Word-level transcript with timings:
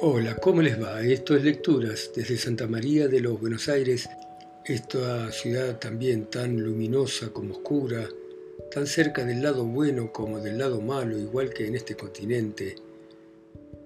Hola, 0.00 0.36
¿cómo 0.36 0.62
les 0.62 0.80
va? 0.80 1.02
Esto 1.02 1.34
es 1.34 1.42
Lecturas 1.42 2.12
desde 2.14 2.36
Santa 2.36 2.68
María 2.68 3.08
de 3.08 3.18
los 3.18 3.40
Buenos 3.40 3.68
Aires, 3.68 4.08
esta 4.64 5.32
ciudad 5.32 5.80
también 5.80 6.26
tan 6.26 6.56
luminosa 6.56 7.30
como 7.30 7.54
oscura, 7.54 8.08
tan 8.70 8.86
cerca 8.86 9.24
del 9.24 9.42
lado 9.42 9.64
bueno 9.64 10.12
como 10.12 10.38
del 10.38 10.58
lado 10.58 10.80
malo, 10.80 11.18
igual 11.18 11.52
que 11.52 11.66
en 11.66 11.74
este 11.74 11.96
continente, 11.96 12.76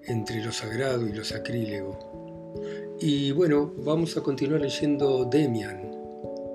entre 0.05 0.43
lo 0.45 0.51
sagrado 0.51 1.07
y 1.07 1.13
lo 1.13 1.23
sacrílego. 1.23 2.99
Y 3.01 3.31
bueno, 3.31 3.73
vamos 3.77 4.15
a 4.15 4.21
continuar 4.21 4.61
leyendo 4.61 5.25
Demian 5.25 5.81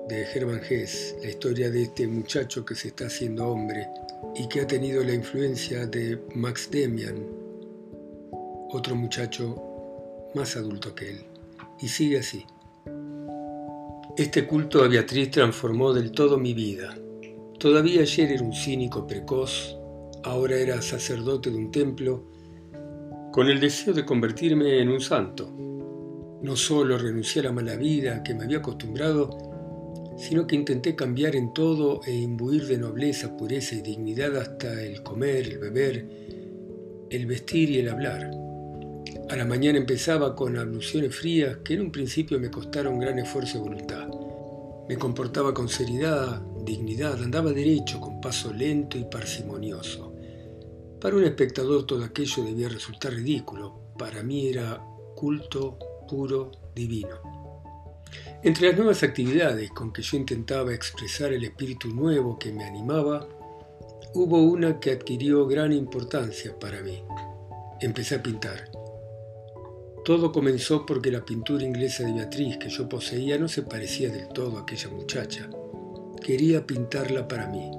de 0.07 0.21
Hermann 0.21 0.61
Hesse, 0.69 1.17
la 1.21 1.29
historia 1.31 1.69
de 1.69 1.83
este 1.83 2.07
muchacho 2.07 2.63
que 2.63 2.75
se 2.75 2.87
está 2.87 3.07
haciendo 3.07 3.45
hombre 3.49 3.87
y 4.35 4.47
que 4.47 4.61
ha 4.61 4.67
tenido 4.67 5.03
la 5.03 5.13
influencia 5.13 5.85
de 5.85 6.17
Max 6.33 6.69
Demian, 6.71 7.38
otro 8.71 8.95
muchacho 8.95 9.55
más 10.35 10.55
adulto 10.55 10.93
que 10.93 11.11
él. 11.11 11.25
Y 11.81 11.87
sigue 11.87 12.19
así. 12.19 12.45
Este 14.17 14.45
culto 14.45 14.83
a 14.83 14.87
Beatriz 14.87 15.31
transformó 15.31 15.93
del 15.93 16.11
todo 16.11 16.37
mi 16.37 16.53
vida. 16.53 16.95
Todavía 17.57 18.01
ayer 18.01 18.31
era 18.31 18.43
un 18.43 18.53
cínico 18.53 19.07
precoz, 19.07 19.77
ahora 20.23 20.55
era 20.57 20.81
sacerdote 20.81 21.49
de 21.49 21.57
un 21.57 21.71
templo, 21.71 22.25
con 23.31 23.47
el 23.47 23.59
deseo 23.59 23.93
de 23.93 24.05
convertirme 24.05 24.81
en 24.81 24.89
un 24.89 24.99
santo. 24.99 25.49
No 26.41 26.55
solo 26.55 26.97
renuncié 26.97 27.41
a 27.41 27.45
la 27.45 27.51
mala 27.51 27.75
vida 27.75 28.23
que 28.23 28.33
me 28.33 28.43
había 28.43 28.57
acostumbrado, 28.57 30.15
sino 30.17 30.45
que 30.45 30.55
intenté 30.55 30.95
cambiar 30.95 31.35
en 31.35 31.53
todo 31.53 32.01
e 32.05 32.13
imbuir 32.13 32.65
de 32.67 32.77
nobleza, 32.77 33.37
pureza 33.37 33.75
y 33.75 33.81
dignidad 33.81 34.35
hasta 34.35 34.81
el 34.83 35.01
comer, 35.01 35.47
el 35.47 35.59
beber, 35.59 36.09
el 37.09 37.25
vestir 37.25 37.69
y 37.69 37.79
el 37.79 37.89
hablar. 37.89 38.48
A 39.29 39.35
la 39.35 39.45
mañana 39.45 39.77
empezaba 39.77 40.35
con 40.35 40.57
abluciones 40.57 41.15
frías 41.15 41.57
que 41.63 41.75
en 41.75 41.81
un 41.81 41.91
principio 41.91 42.39
me 42.39 42.49
costaron 42.49 42.97
gran 42.97 43.19
esfuerzo 43.19 43.59
de 43.59 43.63
voluntad. 43.63 44.07
Me 44.87 44.97
comportaba 44.97 45.53
con 45.53 45.69
seriedad, 45.69 46.41
dignidad, 46.65 47.21
andaba 47.21 47.51
derecho, 47.51 47.99
con 47.99 48.19
paso 48.19 48.51
lento 48.51 48.97
y 48.97 49.03
parsimonioso. 49.03 50.15
Para 50.99 51.15
un 51.15 51.25
espectador 51.25 51.85
todo 51.85 52.03
aquello 52.03 52.43
debía 52.43 52.69
resultar 52.69 53.13
ridículo, 53.13 53.93
para 53.99 54.23
mí 54.23 54.47
era 54.47 54.83
culto, 55.15 55.77
puro, 56.07 56.49
divino. 56.73 58.01
Entre 58.41 58.69
las 58.69 58.77
nuevas 58.77 59.03
actividades 59.03 59.69
con 59.69 59.93
que 59.93 60.01
yo 60.01 60.17
intentaba 60.17 60.73
expresar 60.73 61.33
el 61.33 61.43
espíritu 61.43 61.89
nuevo 61.89 62.39
que 62.39 62.51
me 62.51 62.63
animaba, 62.63 63.27
hubo 64.15 64.41
una 64.41 64.79
que 64.79 64.89
adquirió 64.89 65.45
gran 65.45 65.71
importancia 65.71 66.57
para 66.57 66.81
mí. 66.81 67.03
Empecé 67.79 68.15
a 68.15 68.23
pintar. 68.23 68.78
Todo 70.03 70.31
comenzó 70.31 70.85
porque 70.85 71.11
la 71.11 71.25
pintura 71.25 71.63
inglesa 71.63 72.03
de 72.03 72.13
Beatriz 72.13 72.57
que 72.57 72.69
yo 72.69 72.87
poseía 72.87 73.37
no 73.37 73.47
se 73.47 73.63
parecía 73.63 74.09
del 74.09 74.27
todo 74.29 74.57
a 74.57 74.61
aquella 74.61 74.89
muchacha. 74.89 75.49
Quería 76.23 76.65
pintarla 76.65 77.27
para 77.27 77.47
mí. 77.47 77.69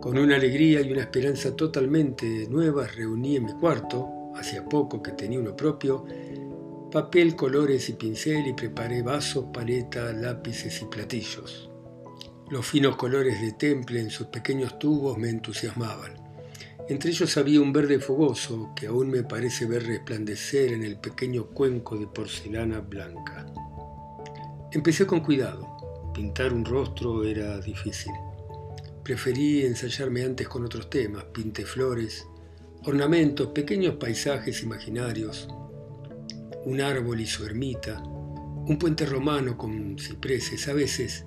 Con 0.00 0.18
una 0.18 0.36
alegría 0.36 0.80
y 0.80 0.90
una 0.90 1.02
esperanza 1.02 1.54
totalmente 1.54 2.48
nuevas 2.48 2.96
reuní 2.96 3.36
en 3.36 3.44
mi 3.44 3.52
cuarto, 3.52 4.08
hacía 4.34 4.64
poco 4.64 5.02
que 5.02 5.12
tenía 5.12 5.38
uno 5.38 5.54
propio, 5.54 6.04
papel, 6.90 7.36
colores 7.36 7.88
y 7.88 7.92
pincel 7.92 8.46
y 8.46 8.52
preparé 8.54 9.02
vasos, 9.02 9.46
paletas, 9.52 10.14
lápices 10.14 10.82
y 10.82 10.86
platillos. 10.86 11.70
Los 12.50 12.66
finos 12.66 12.96
colores 12.96 13.40
de 13.40 13.52
temple 13.52 14.00
en 14.00 14.10
sus 14.10 14.26
pequeños 14.26 14.78
tubos 14.78 15.16
me 15.16 15.30
entusiasmaban. 15.30 16.21
Entre 16.88 17.10
ellos 17.10 17.36
había 17.36 17.60
un 17.60 17.72
verde 17.72 18.00
fogoso 18.00 18.72
que 18.74 18.88
aún 18.88 19.08
me 19.08 19.22
parece 19.22 19.66
ver 19.66 19.84
resplandecer 19.84 20.72
en 20.72 20.82
el 20.82 20.98
pequeño 20.98 21.46
cuenco 21.46 21.96
de 21.96 22.08
porcelana 22.08 22.80
blanca. 22.80 23.46
Empecé 24.72 25.06
con 25.06 25.20
cuidado. 25.20 26.10
Pintar 26.12 26.52
un 26.52 26.64
rostro 26.64 27.24
era 27.24 27.58
difícil. 27.60 28.12
Preferí 29.04 29.64
ensayarme 29.64 30.24
antes 30.24 30.48
con 30.48 30.64
otros 30.64 30.90
temas, 30.90 31.24
pinté 31.24 31.64
flores, 31.64 32.26
ornamentos, 32.84 33.48
pequeños 33.48 33.96
paisajes 33.96 34.62
imaginarios, 34.62 35.48
un 36.64 36.80
árbol 36.80 37.20
y 37.20 37.26
su 37.26 37.44
ermita, 37.44 38.02
un 38.02 38.76
puente 38.78 39.06
romano 39.06 39.56
con 39.56 39.98
cipreses. 39.98 40.68
A 40.68 40.72
veces 40.72 41.26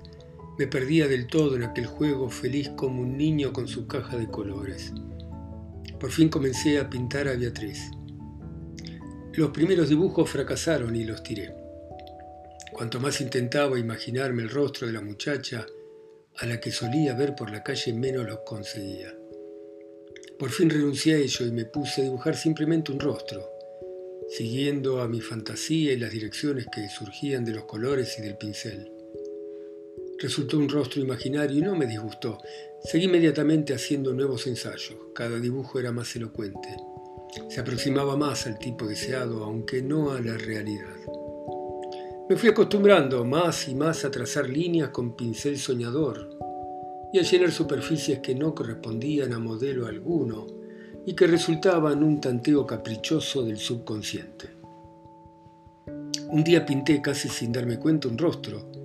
me 0.58 0.66
perdía 0.66 1.08
del 1.08 1.26
todo 1.26 1.56
en 1.56 1.64
aquel 1.64 1.86
juego 1.86 2.30
feliz 2.30 2.70
como 2.76 3.02
un 3.02 3.16
niño 3.16 3.52
con 3.52 3.68
su 3.68 3.86
caja 3.86 4.16
de 4.16 4.28
colores. 4.28 4.92
Por 5.98 6.10
fin 6.10 6.28
comencé 6.28 6.78
a 6.78 6.90
pintar 6.90 7.26
a 7.28 7.36
Beatriz. 7.36 7.90
Los 9.32 9.50
primeros 9.50 9.88
dibujos 9.88 10.28
fracasaron 10.28 10.94
y 10.94 11.04
los 11.04 11.22
tiré. 11.22 11.54
Cuanto 12.72 13.00
más 13.00 13.20
intentaba 13.20 13.78
imaginarme 13.78 14.42
el 14.42 14.50
rostro 14.50 14.86
de 14.86 14.92
la 14.92 15.00
muchacha 15.00 15.66
a 16.38 16.46
la 16.46 16.60
que 16.60 16.70
solía 16.70 17.14
ver 17.14 17.34
por 17.34 17.50
la 17.50 17.62
calle, 17.62 17.94
menos 17.94 18.26
lo 18.26 18.44
conseguía. 18.44 19.14
Por 20.38 20.50
fin 20.50 20.68
renuncié 20.68 21.14
a 21.14 21.18
ello 21.18 21.46
y 21.46 21.52
me 21.52 21.64
puse 21.64 22.02
a 22.02 22.04
dibujar 22.04 22.36
simplemente 22.36 22.92
un 22.92 23.00
rostro, 23.00 23.48
siguiendo 24.28 25.00
a 25.00 25.08
mi 25.08 25.22
fantasía 25.22 25.94
y 25.94 25.98
las 25.98 26.10
direcciones 26.10 26.66
que 26.70 26.88
surgían 26.90 27.44
de 27.44 27.52
los 27.52 27.64
colores 27.64 28.18
y 28.18 28.22
del 28.22 28.36
pincel. 28.36 28.92
Resultó 30.18 30.56
un 30.56 30.68
rostro 30.68 31.02
imaginario 31.02 31.58
y 31.58 31.62
no 31.62 31.74
me 31.76 31.86
disgustó. 31.86 32.38
Seguí 32.82 33.04
inmediatamente 33.04 33.74
haciendo 33.74 34.14
nuevos 34.14 34.46
ensayos. 34.46 34.96
Cada 35.14 35.38
dibujo 35.38 35.78
era 35.78 35.92
más 35.92 36.16
elocuente. 36.16 36.74
Se 37.48 37.60
aproximaba 37.60 38.16
más 38.16 38.46
al 38.46 38.58
tipo 38.58 38.86
deseado, 38.86 39.44
aunque 39.44 39.82
no 39.82 40.12
a 40.12 40.20
la 40.20 40.38
realidad. 40.38 40.96
Me 42.28 42.36
fui 42.36 42.48
acostumbrando 42.48 43.24
más 43.24 43.68
y 43.68 43.74
más 43.74 44.04
a 44.04 44.10
trazar 44.10 44.48
líneas 44.48 44.88
con 44.88 45.14
pincel 45.14 45.58
soñador 45.58 46.30
y 47.12 47.18
a 47.18 47.22
llenar 47.22 47.52
superficies 47.52 48.20
que 48.20 48.34
no 48.34 48.54
correspondían 48.54 49.32
a 49.32 49.38
modelo 49.38 49.86
alguno 49.86 50.46
y 51.04 51.14
que 51.14 51.26
resultaban 51.26 52.02
un 52.02 52.20
tanteo 52.20 52.66
caprichoso 52.66 53.44
del 53.44 53.58
subconsciente. 53.58 54.48
Un 56.30 56.42
día 56.42 56.66
pinté 56.66 57.00
casi 57.00 57.28
sin 57.28 57.52
darme 57.52 57.78
cuenta 57.78 58.08
un 58.08 58.18
rostro 58.18 58.75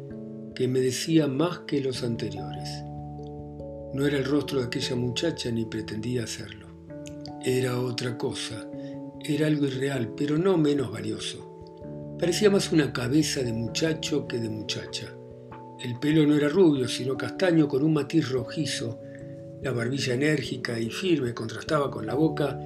que 0.62 0.68
me 0.68 0.80
decía 0.80 1.26
más 1.26 1.62
que 1.62 1.82
los 1.82 2.04
anteriores. 2.04 2.70
No 3.96 4.06
era 4.06 4.20
el 4.20 4.26
rostro 4.26 4.60
de 4.60 4.66
aquella 4.68 4.96
muchacha 4.96 5.50
ni 5.50 5.66
pretendía 5.66 6.26
hacerlo. 6.26 6.68
Era 7.44 7.80
otra 7.80 8.16
cosa, 8.16 8.70
era 9.26 9.48
algo 9.48 9.66
irreal, 9.66 10.14
pero 10.16 10.38
no 10.38 10.60
menos 10.60 10.92
valioso. 10.92 12.16
Parecía 12.20 12.52
más 12.52 12.72
una 12.72 12.94
cabeza 12.94 13.42
de 13.42 13.52
muchacho 13.52 14.28
que 14.28 14.38
de 14.38 14.50
muchacha. 14.50 15.08
El 15.84 15.98
pelo 15.98 16.28
no 16.28 16.36
era 16.36 16.48
rubio, 16.48 16.88
sino 16.88 17.18
castaño 17.18 17.68
con 17.68 17.82
un 17.82 17.94
matiz 17.94 18.30
rojizo. 18.30 19.00
La 19.64 19.72
barbilla 19.72 20.14
enérgica 20.14 20.80
y 20.80 20.92
firme 20.92 21.34
contrastaba 21.34 21.90
con 21.90 22.06
la 22.06 22.14
boca, 22.14 22.60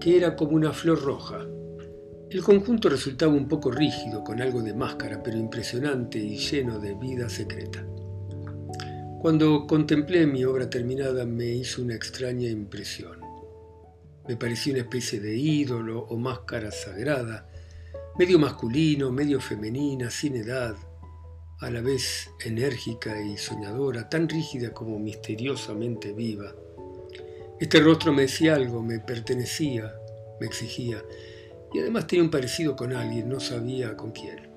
que 0.00 0.16
era 0.16 0.36
como 0.36 0.52
una 0.52 0.72
flor 0.72 1.02
roja. 1.02 1.46
El 2.28 2.42
conjunto 2.42 2.88
resultaba 2.88 3.32
un 3.32 3.46
poco 3.46 3.70
rígido, 3.70 4.24
con 4.24 4.42
algo 4.42 4.60
de 4.60 4.74
máscara, 4.74 5.22
pero 5.22 5.36
impresionante 5.36 6.18
y 6.18 6.36
lleno 6.36 6.80
de 6.80 6.94
vida 6.94 7.28
secreta. 7.28 7.86
Cuando 9.20 9.64
contemplé 9.68 10.26
mi 10.26 10.44
obra 10.44 10.68
terminada 10.68 11.24
me 11.24 11.46
hizo 11.46 11.82
una 11.82 11.94
extraña 11.94 12.48
impresión. 12.48 13.20
Me 14.26 14.36
parecía 14.36 14.72
una 14.72 14.82
especie 14.82 15.20
de 15.20 15.36
ídolo 15.36 16.00
o 16.00 16.16
máscara 16.16 16.72
sagrada, 16.72 17.48
medio 18.18 18.40
masculino, 18.40 19.12
medio 19.12 19.40
femenina, 19.40 20.10
sin 20.10 20.34
edad, 20.34 20.74
a 21.60 21.70
la 21.70 21.80
vez 21.80 22.28
enérgica 22.44 23.22
y 23.22 23.36
soñadora, 23.36 24.08
tan 24.08 24.28
rígida 24.28 24.72
como 24.72 24.98
misteriosamente 24.98 26.12
viva. 26.12 26.52
Este 27.60 27.78
rostro 27.78 28.12
me 28.12 28.22
decía 28.22 28.56
algo, 28.56 28.82
me 28.82 28.98
pertenecía, 28.98 29.94
me 30.40 30.46
exigía, 30.46 31.02
y 31.76 31.80
además 31.80 32.06
tenía 32.06 32.24
un 32.24 32.30
parecido 32.30 32.74
con 32.74 32.94
alguien, 32.94 33.28
no 33.28 33.38
sabía 33.38 33.98
con 33.98 34.10
quién. 34.10 34.48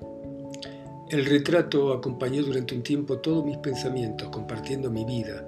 El 1.10 1.26
retrato 1.26 1.92
acompañó 1.92 2.42
durante 2.42 2.74
un 2.74 2.82
tiempo 2.82 3.18
todos 3.18 3.44
mis 3.44 3.58
pensamientos, 3.58 4.30
compartiendo 4.30 4.90
mi 4.90 5.04
vida. 5.04 5.44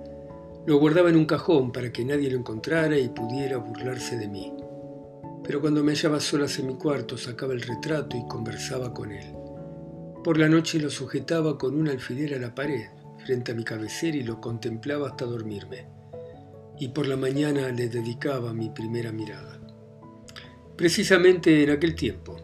Lo 0.67 0.79
guardaba 0.79 1.09
en 1.09 1.17
un 1.17 1.25
cajón 1.25 1.73
para 1.73 1.91
que 1.91 2.05
nadie 2.05 2.31
lo 2.31 2.37
encontrara 2.37 2.99
y 2.99 3.09
pudiera 3.09 3.57
burlarse 3.57 4.19
de 4.19 4.29
mí. 4.29 4.53
Pero 5.45 5.63
cuando 5.63 5.83
me 5.83 5.93
hallaba 5.93 6.21
solas 6.21 6.59
en 6.59 6.67
mi 6.67 6.75
cuarto, 6.75 7.17
sacaba 7.17 7.55
el 7.55 7.63
retrato 7.63 8.19
y 8.19 8.29
conversaba 8.29 8.93
con 8.93 9.11
él. 9.11 9.33
Por 10.23 10.37
la 10.37 10.51
noche 10.51 10.79
lo 10.79 10.91
sujetaba 10.91 11.57
con 11.57 11.75
un 11.75 11.89
alfiler 11.89 12.35
a 12.35 12.39
la 12.39 12.55
pared, 12.55 12.85
frente 13.25 13.53
a 13.53 13.55
mi 13.55 13.65
cabecera 13.65 14.19
y 14.19 14.25
lo 14.25 14.43
contemplaba 14.43 15.09
hasta 15.09 15.25
dormirme. 15.25 15.87
Y 16.79 16.89
por 16.89 17.07
la 17.07 17.17
mañana 17.17 17.71
le 17.71 17.89
dedicaba 17.89 18.53
mi 18.53 18.69
primera 18.69 19.11
mirada 19.11 19.62
precisamente 20.77 21.63
en 21.63 21.71
aquel 21.71 21.95
tiempo. 21.95 22.37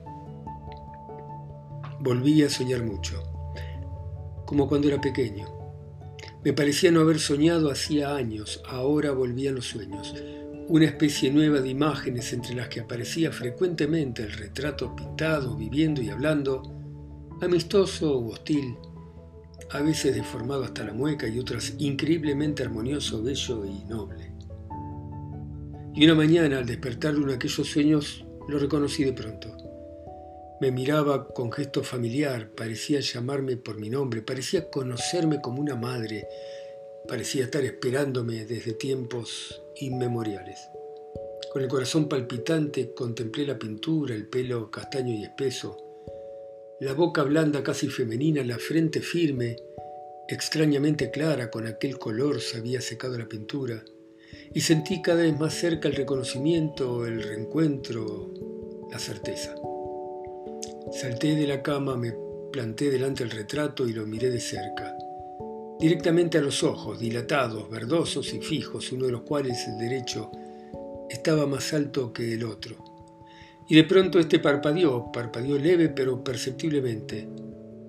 Volví 2.00 2.42
a 2.42 2.50
soñar 2.50 2.82
mucho, 2.82 3.22
como 4.46 4.68
cuando 4.68 4.88
era 4.88 5.00
pequeño. 5.00 5.46
Me 6.44 6.52
parecía 6.52 6.90
no 6.90 7.00
haber 7.00 7.18
soñado 7.18 7.70
hacía 7.70 8.14
años, 8.14 8.62
ahora 8.68 9.10
volvían 9.12 9.56
los 9.56 9.66
sueños. 9.66 10.14
una 10.68 10.84
especie 10.84 11.32
nueva 11.32 11.62
de 11.62 11.70
imágenes 11.70 12.30
entre 12.34 12.54
las 12.54 12.68
que 12.68 12.80
aparecía 12.80 13.32
frecuentemente 13.32 14.22
el 14.22 14.32
retrato 14.32 14.94
pintado, 14.94 15.56
viviendo 15.56 16.02
y 16.02 16.10
hablando, 16.10 16.62
amistoso 17.40 18.18
o 18.18 18.32
hostil, 18.32 18.76
a 19.70 19.80
veces 19.80 20.14
deformado 20.14 20.64
hasta 20.64 20.84
la 20.84 20.92
mueca 20.92 21.26
y 21.26 21.38
otras 21.38 21.74
increíblemente 21.78 22.62
armonioso, 22.62 23.22
bello 23.22 23.64
y 23.64 23.84
noble. 23.84 24.27
Y 25.98 26.04
una 26.04 26.14
mañana, 26.14 26.58
al 26.58 26.66
despertar 26.66 27.14
de 27.14 27.18
uno 27.18 27.30
de 27.30 27.34
aquellos 27.34 27.66
sueños, 27.66 28.24
lo 28.46 28.60
reconocí 28.60 29.02
de 29.02 29.12
pronto. 29.12 29.48
Me 30.60 30.70
miraba 30.70 31.26
con 31.26 31.50
gesto 31.50 31.82
familiar, 31.82 32.50
parecía 32.50 33.00
llamarme 33.00 33.56
por 33.56 33.80
mi 33.80 33.90
nombre, 33.90 34.22
parecía 34.22 34.70
conocerme 34.70 35.40
como 35.40 35.60
una 35.60 35.74
madre, 35.74 36.28
parecía 37.08 37.46
estar 37.46 37.64
esperándome 37.64 38.44
desde 38.44 38.74
tiempos 38.74 39.60
inmemoriales. 39.80 40.68
Con 41.52 41.62
el 41.62 41.68
corazón 41.68 42.08
palpitante 42.08 42.94
contemplé 42.94 43.44
la 43.44 43.58
pintura, 43.58 44.14
el 44.14 44.28
pelo 44.28 44.70
castaño 44.70 45.12
y 45.12 45.24
espeso, 45.24 45.78
la 46.78 46.92
boca 46.92 47.24
blanda 47.24 47.64
casi 47.64 47.88
femenina, 47.88 48.44
la 48.44 48.60
frente 48.60 49.00
firme, 49.00 49.56
extrañamente 50.28 51.10
clara, 51.10 51.50
con 51.50 51.66
aquel 51.66 51.98
color 51.98 52.40
se 52.40 52.58
había 52.58 52.80
secado 52.80 53.18
la 53.18 53.28
pintura, 53.28 53.82
y 54.54 54.60
sentí 54.60 55.02
cada 55.02 55.22
vez 55.22 55.38
más 55.38 55.54
cerca 55.54 55.88
el 55.88 55.94
reconocimiento, 55.94 57.06
el 57.06 57.22
reencuentro, 57.22 58.32
la 58.90 58.98
certeza. 58.98 59.54
Salté 60.92 61.36
de 61.36 61.46
la 61.46 61.62
cama, 61.62 61.96
me 61.96 62.14
planté 62.52 62.90
delante 62.90 63.24
del 63.24 63.32
retrato 63.32 63.86
y 63.86 63.92
lo 63.92 64.06
miré 64.06 64.30
de 64.30 64.40
cerca, 64.40 64.96
directamente 65.78 66.38
a 66.38 66.40
los 66.40 66.62
ojos, 66.62 66.98
dilatados, 66.98 67.68
verdosos 67.70 68.32
y 68.32 68.40
fijos, 68.40 68.90
uno 68.92 69.06
de 69.06 69.12
los 69.12 69.22
cuales, 69.22 69.66
el 69.68 69.78
derecho, 69.78 70.30
estaba 71.10 71.46
más 71.46 71.72
alto 71.72 72.12
que 72.12 72.34
el 72.34 72.44
otro. 72.44 72.76
Y 73.68 73.76
de 73.76 73.84
pronto 73.84 74.18
este 74.18 74.38
parpadeó, 74.38 75.12
parpadeó 75.12 75.58
leve 75.58 75.90
pero 75.90 76.24
perceptiblemente. 76.24 77.28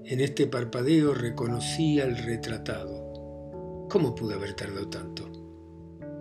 En 0.03 0.19
este 0.19 0.47
parpadeo 0.47 1.13
reconocí 1.13 2.01
al 2.01 2.18
retratado. 2.18 3.88
¿Cómo 3.89 4.13
pude 4.13 4.35
haber 4.35 4.53
tardado 4.56 4.89
tanto? 4.89 5.38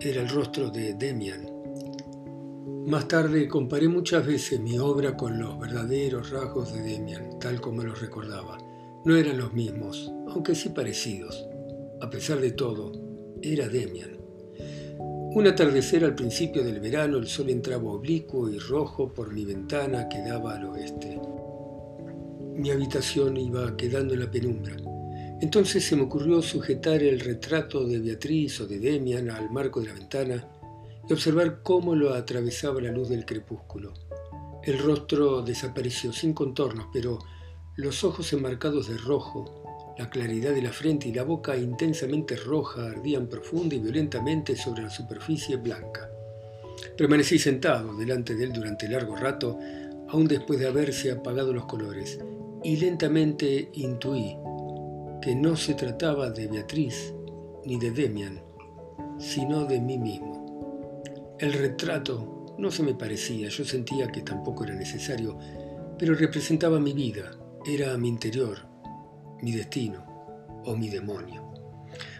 Era 0.01 0.21
el 0.21 0.29
rostro 0.29 0.69
de 0.69 0.93
Demian. 0.93 1.45
Más 2.87 3.09
tarde 3.09 3.49
comparé 3.49 3.89
muchas 3.89 4.25
veces 4.25 4.57
mi 4.61 4.79
obra 4.79 5.17
con 5.17 5.37
los 5.37 5.59
verdaderos 5.59 6.29
rasgos 6.29 6.73
de 6.73 6.81
Demian, 6.81 7.37
tal 7.37 7.59
como 7.59 7.83
los 7.83 7.99
recordaba. 7.99 8.57
No 9.03 9.17
eran 9.17 9.37
los 9.37 9.51
mismos, 9.51 10.09
aunque 10.29 10.55
sí 10.55 10.69
parecidos. 10.69 11.45
A 11.99 12.09
pesar 12.09 12.39
de 12.39 12.51
todo, 12.51 12.93
era 13.41 13.67
Demian. 13.67 14.17
Un 15.35 15.47
atardecer 15.47 16.05
al 16.05 16.15
principio 16.15 16.63
del 16.63 16.79
verano, 16.79 17.17
el 17.17 17.27
sol 17.27 17.49
entraba 17.49 17.91
oblicuo 17.91 18.49
y 18.49 18.57
rojo 18.57 19.13
por 19.13 19.33
mi 19.33 19.43
ventana 19.43 20.07
que 20.07 20.21
daba 20.21 20.55
al 20.55 20.63
oeste. 20.63 21.19
Mi 22.55 22.71
habitación 22.71 23.35
iba 23.35 23.75
quedando 23.75 24.13
en 24.13 24.21
la 24.21 24.31
penumbra. 24.31 24.77
Entonces 25.41 25.85
se 25.85 25.95
me 25.95 26.03
ocurrió 26.03 26.41
sujetar 26.41 27.01
el 27.01 27.21
retrato 27.21 27.85
de 27.85 27.99
Beatriz 27.99 28.59
o 28.59 28.67
de 28.67 28.79
Demian 28.79 29.29
al 29.29 29.49
marco 29.49 29.79
de 29.79 29.87
la 29.87 29.93
ventana 29.93 30.45
y 31.07 31.13
observar 31.13 31.61
cómo 31.63 31.95
lo 31.95 32.13
atravesaba 32.13 32.81
la 32.81 32.91
luz 32.91 33.07
del 33.07 33.25
crepúsculo. 33.25 33.93
El 34.63 34.77
rostro 34.79 35.41
desapareció 35.41 36.11
sin 36.11 36.33
contornos, 36.33 36.87
pero 36.91 37.19
los 37.77 38.03
ojos 38.03 38.33
enmarcados 38.33 38.89
de 38.89 38.97
rojo, 38.97 39.95
la 39.97 40.09
claridad 40.09 40.53
de 40.53 40.61
la 40.61 40.73
frente 40.73 41.07
y 41.07 41.13
la 41.13 41.23
boca 41.23 41.55
intensamente 41.55 42.35
roja 42.35 42.87
ardían 42.87 43.27
profunda 43.27 43.75
y 43.75 43.79
violentamente 43.79 44.57
sobre 44.57 44.83
la 44.83 44.89
superficie 44.89 45.55
blanca. 45.55 46.09
Permanecí 46.97 47.39
sentado 47.39 47.95
delante 47.95 48.35
de 48.35 48.43
él 48.43 48.51
durante 48.51 48.89
largo 48.89 49.15
rato, 49.15 49.57
aún 50.09 50.27
después 50.27 50.59
de 50.59 50.67
haberse 50.67 51.11
apagado 51.11 51.53
los 51.53 51.65
colores, 51.65 52.19
y 52.61 52.75
lentamente 52.75 53.69
intuí 53.73 54.35
que 55.21 55.35
no 55.35 55.55
se 55.55 55.73
trataba 55.73 56.29
de 56.29 56.47
Beatriz 56.47 57.13
ni 57.65 57.77
de 57.77 57.91
Demian, 57.91 58.41
sino 59.17 59.65
de 59.65 59.81
mí 59.81 59.97
mismo. 59.97 61.35
El 61.39 61.53
retrato 61.53 62.55
no 62.57 62.71
se 62.71 62.83
me 62.83 62.93
parecía, 62.93 63.49
yo 63.49 63.65
sentía 63.65 64.07
que 64.07 64.21
tampoco 64.21 64.63
era 64.63 64.75
necesario, 64.75 65.37
pero 65.97 66.15
representaba 66.15 66.79
mi 66.79 66.93
vida, 66.93 67.31
era 67.65 67.97
mi 67.97 68.07
interior, 68.07 68.57
mi 69.41 69.51
destino 69.51 70.05
o 70.65 70.75
mi 70.75 70.89
demonio. 70.89 71.49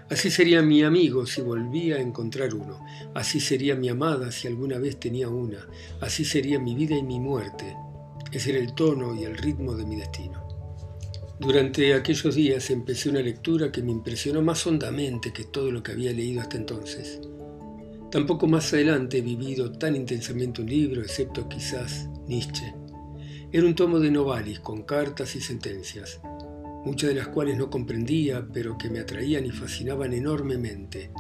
Así 0.10 0.32
sería 0.32 0.62
mi 0.62 0.84
amigo 0.84 1.26
si 1.26 1.42
volvía 1.42 1.98
a 1.98 2.02
encontrar 2.02 2.54
uno, 2.54 2.84
así 3.14 3.40
sería 3.40 3.76
mi 3.76 3.90
amada 3.90 4.32
si 4.32 4.48
alguna 4.48 4.80
vez 4.80 5.00
tenía 5.00 5.30
una, 5.30 5.68
así 6.02 6.26
sería 6.26 6.60
mi 6.60 6.74
vida 6.76 6.98
y 6.98 7.04
mi 7.04 7.20
muerte. 7.20 7.78
Ese 8.32 8.50
era 8.52 8.60
el 8.60 8.74
tono 8.74 9.16
y 9.16 9.24
el 9.24 9.38
ritmo 9.38 9.76
de 9.76 9.86
mi 9.86 9.96
destino. 9.96 10.49
Durante 11.40 11.94
aquellos 11.94 12.36
días 12.36 12.70
empecé 12.70 13.10
una 13.10 13.22
lectura 13.22 13.72
que 13.72 13.82
me 13.82 13.94
impresionó 13.94 14.42
más 14.42 14.68
hondamente 14.68 15.32
que 15.32 15.46
todo 15.46 15.72
lo 15.72 15.82
que 15.82 15.94
había 15.94 16.12
leído 16.12 16.42
hasta 16.42 16.58
entonces. 16.58 17.22
Tampoco 18.12 18.46
más 18.46 18.74
adelante 18.74 19.20
he 19.20 19.22
vivido 19.22 19.72
tan 19.72 19.96
intensamente 19.96 20.62
un 20.62 20.70
libro, 20.70 21.02
excepto 21.02 21.48
quizás 21.48 22.10
Nietzsche. 22.28 22.76
Era 23.54 23.66
un 23.66 23.74
tomo 23.74 24.02
de 24.02 24.12
novalis 24.12 24.60
con 24.60 24.84
cartas 24.84 25.34
y 25.38 25.40
sentencias, 25.40 26.20
muchas 26.84 27.12
de 27.12 27.16
las 27.16 27.30
cuales 27.30 27.58
no 27.58 27.70
comprendía, 27.70 28.46
pero 28.52 28.78
que 28.78 28.90
me 28.90 29.00
atraían 29.00 29.46
y 29.46 29.52
fascinaban 29.52 30.12
enormemente. 30.12 31.12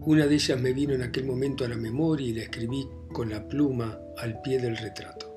Una 0.00 0.26
de 0.26 0.34
ellas 0.34 0.60
me 0.60 0.72
vino 0.72 0.94
en 0.94 1.02
aquel 1.02 1.26
momento 1.26 1.64
a 1.64 1.68
la 1.68 1.76
memoria 1.76 2.26
y 2.26 2.34
la 2.34 2.42
escribí 2.42 2.88
con 3.12 3.30
la 3.30 3.46
pluma 3.46 4.00
al 4.18 4.42
pie 4.42 4.58
del 4.58 4.76
retrato. 4.76 5.31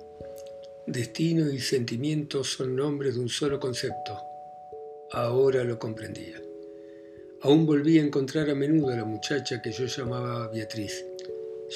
Destino 0.88 1.52
y 1.52 1.60
sentimiento 1.60 2.44
son 2.44 2.76
nombres 2.76 3.16
de 3.16 3.22
un 3.22 3.30
solo 3.30 3.60
concepto. 3.60 4.22
Ahora 5.12 5.64
lo 5.64 5.80
comprendía. 5.80 6.40
Aún 7.42 7.66
volví 7.66 7.98
a 7.98 8.04
encontrar 8.04 8.52
a 8.52 8.56
menudo 8.56 8.90
a 8.90 8.96
la 8.96 9.04
muchacha 9.04 9.64
que 9.64 9.72
yo 9.72 9.86
llamaba 9.86 10.48
Beatriz. 10.50 11.04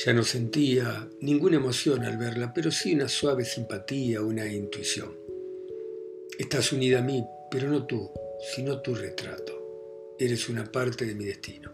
Ya 0.06 0.13
no 0.13 0.23
sentía 0.23 1.09
ninguna 1.21 1.57
emoción 1.57 2.06
al 2.06 2.17
verla, 2.17 2.53
pero 2.53 2.69
sí 2.69 2.94
una 2.94 3.09
suave 3.09 3.45
simpatía, 3.45 4.21
una 4.21 4.45
intuición. 4.45 5.17
Estás 6.38 6.71
unida 6.71 7.00
a 7.00 7.03
mí, 7.03 7.25
pero 7.50 7.67
no 7.67 7.88
tú, 7.88 8.12
sino 8.53 8.79
tu 8.81 8.94
retrato. 8.94 10.15
Eres 10.19 10.50
una 10.50 10.71
parte 10.71 11.05
de 11.05 11.15
mi 11.15 11.25
destino. 11.25 11.71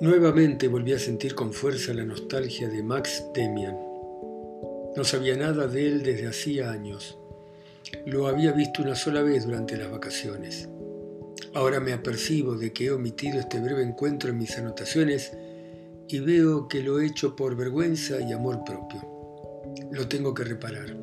Nuevamente 0.00 0.66
volví 0.66 0.94
a 0.94 0.98
sentir 0.98 1.36
con 1.36 1.52
fuerza 1.52 1.94
la 1.94 2.04
nostalgia 2.04 2.68
de 2.68 2.82
Max 2.82 3.22
Demian. 3.34 3.89
No 4.96 5.04
sabía 5.04 5.36
nada 5.36 5.68
de 5.68 5.86
él 5.86 6.02
desde 6.02 6.26
hacía 6.26 6.72
años. 6.72 7.16
Lo 8.06 8.26
había 8.26 8.52
visto 8.52 8.82
una 8.82 8.96
sola 8.96 9.22
vez 9.22 9.46
durante 9.46 9.76
las 9.76 9.90
vacaciones. 9.90 10.68
Ahora 11.54 11.78
me 11.78 11.92
apercibo 11.92 12.56
de 12.56 12.72
que 12.72 12.86
he 12.86 12.90
omitido 12.90 13.38
este 13.38 13.60
breve 13.60 13.82
encuentro 13.82 14.30
en 14.30 14.38
mis 14.38 14.56
anotaciones 14.58 15.32
y 16.08 16.18
veo 16.18 16.66
que 16.66 16.82
lo 16.82 17.00
he 17.00 17.06
hecho 17.06 17.36
por 17.36 17.56
vergüenza 17.56 18.20
y 18.20 18.32
amor 18.32 18.64
propio. 18.64 19.00
Lo 19.92 20.08
tengo 20.08 20.34
que 20.34 20.44
reparar. 20.44 20.96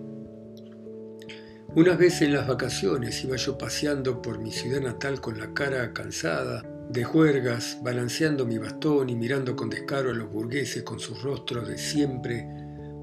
Unas 1.75 1.97
veces 1.97 2.23
en 2.23 2.33
las 2.33 2.47
vacaciones 2.47 3.23
iba 3.23 3.37
yo 3.37 3.57
paseando 3.57 4.21
por 4.21 4.39
mi 4.39 4.51
ciudad 4.51 4.81
natal 4.81 5.21
con 5.21 5.37
la 5.37 5.53
cara 5.53 5.93
cansada, 5.93 6.63
de 6.89 7.03
juergas, 7.03 7.77
balanceando 7.83 8.45
mi 8.45 8.57
bastón 8.57 9.09
y 9.09 9.15
mirando 9.15 9.55
con 9.55 9.69
descaro 9.69 10.11
a 10.11 10.13
los 10.13 10.31
burgueses 10.31 10.83
con 10.83 10.99
sus 10.99 11.21
rostros 11.21 11.67
de 11.67 11.77
siempre 11.77 12.56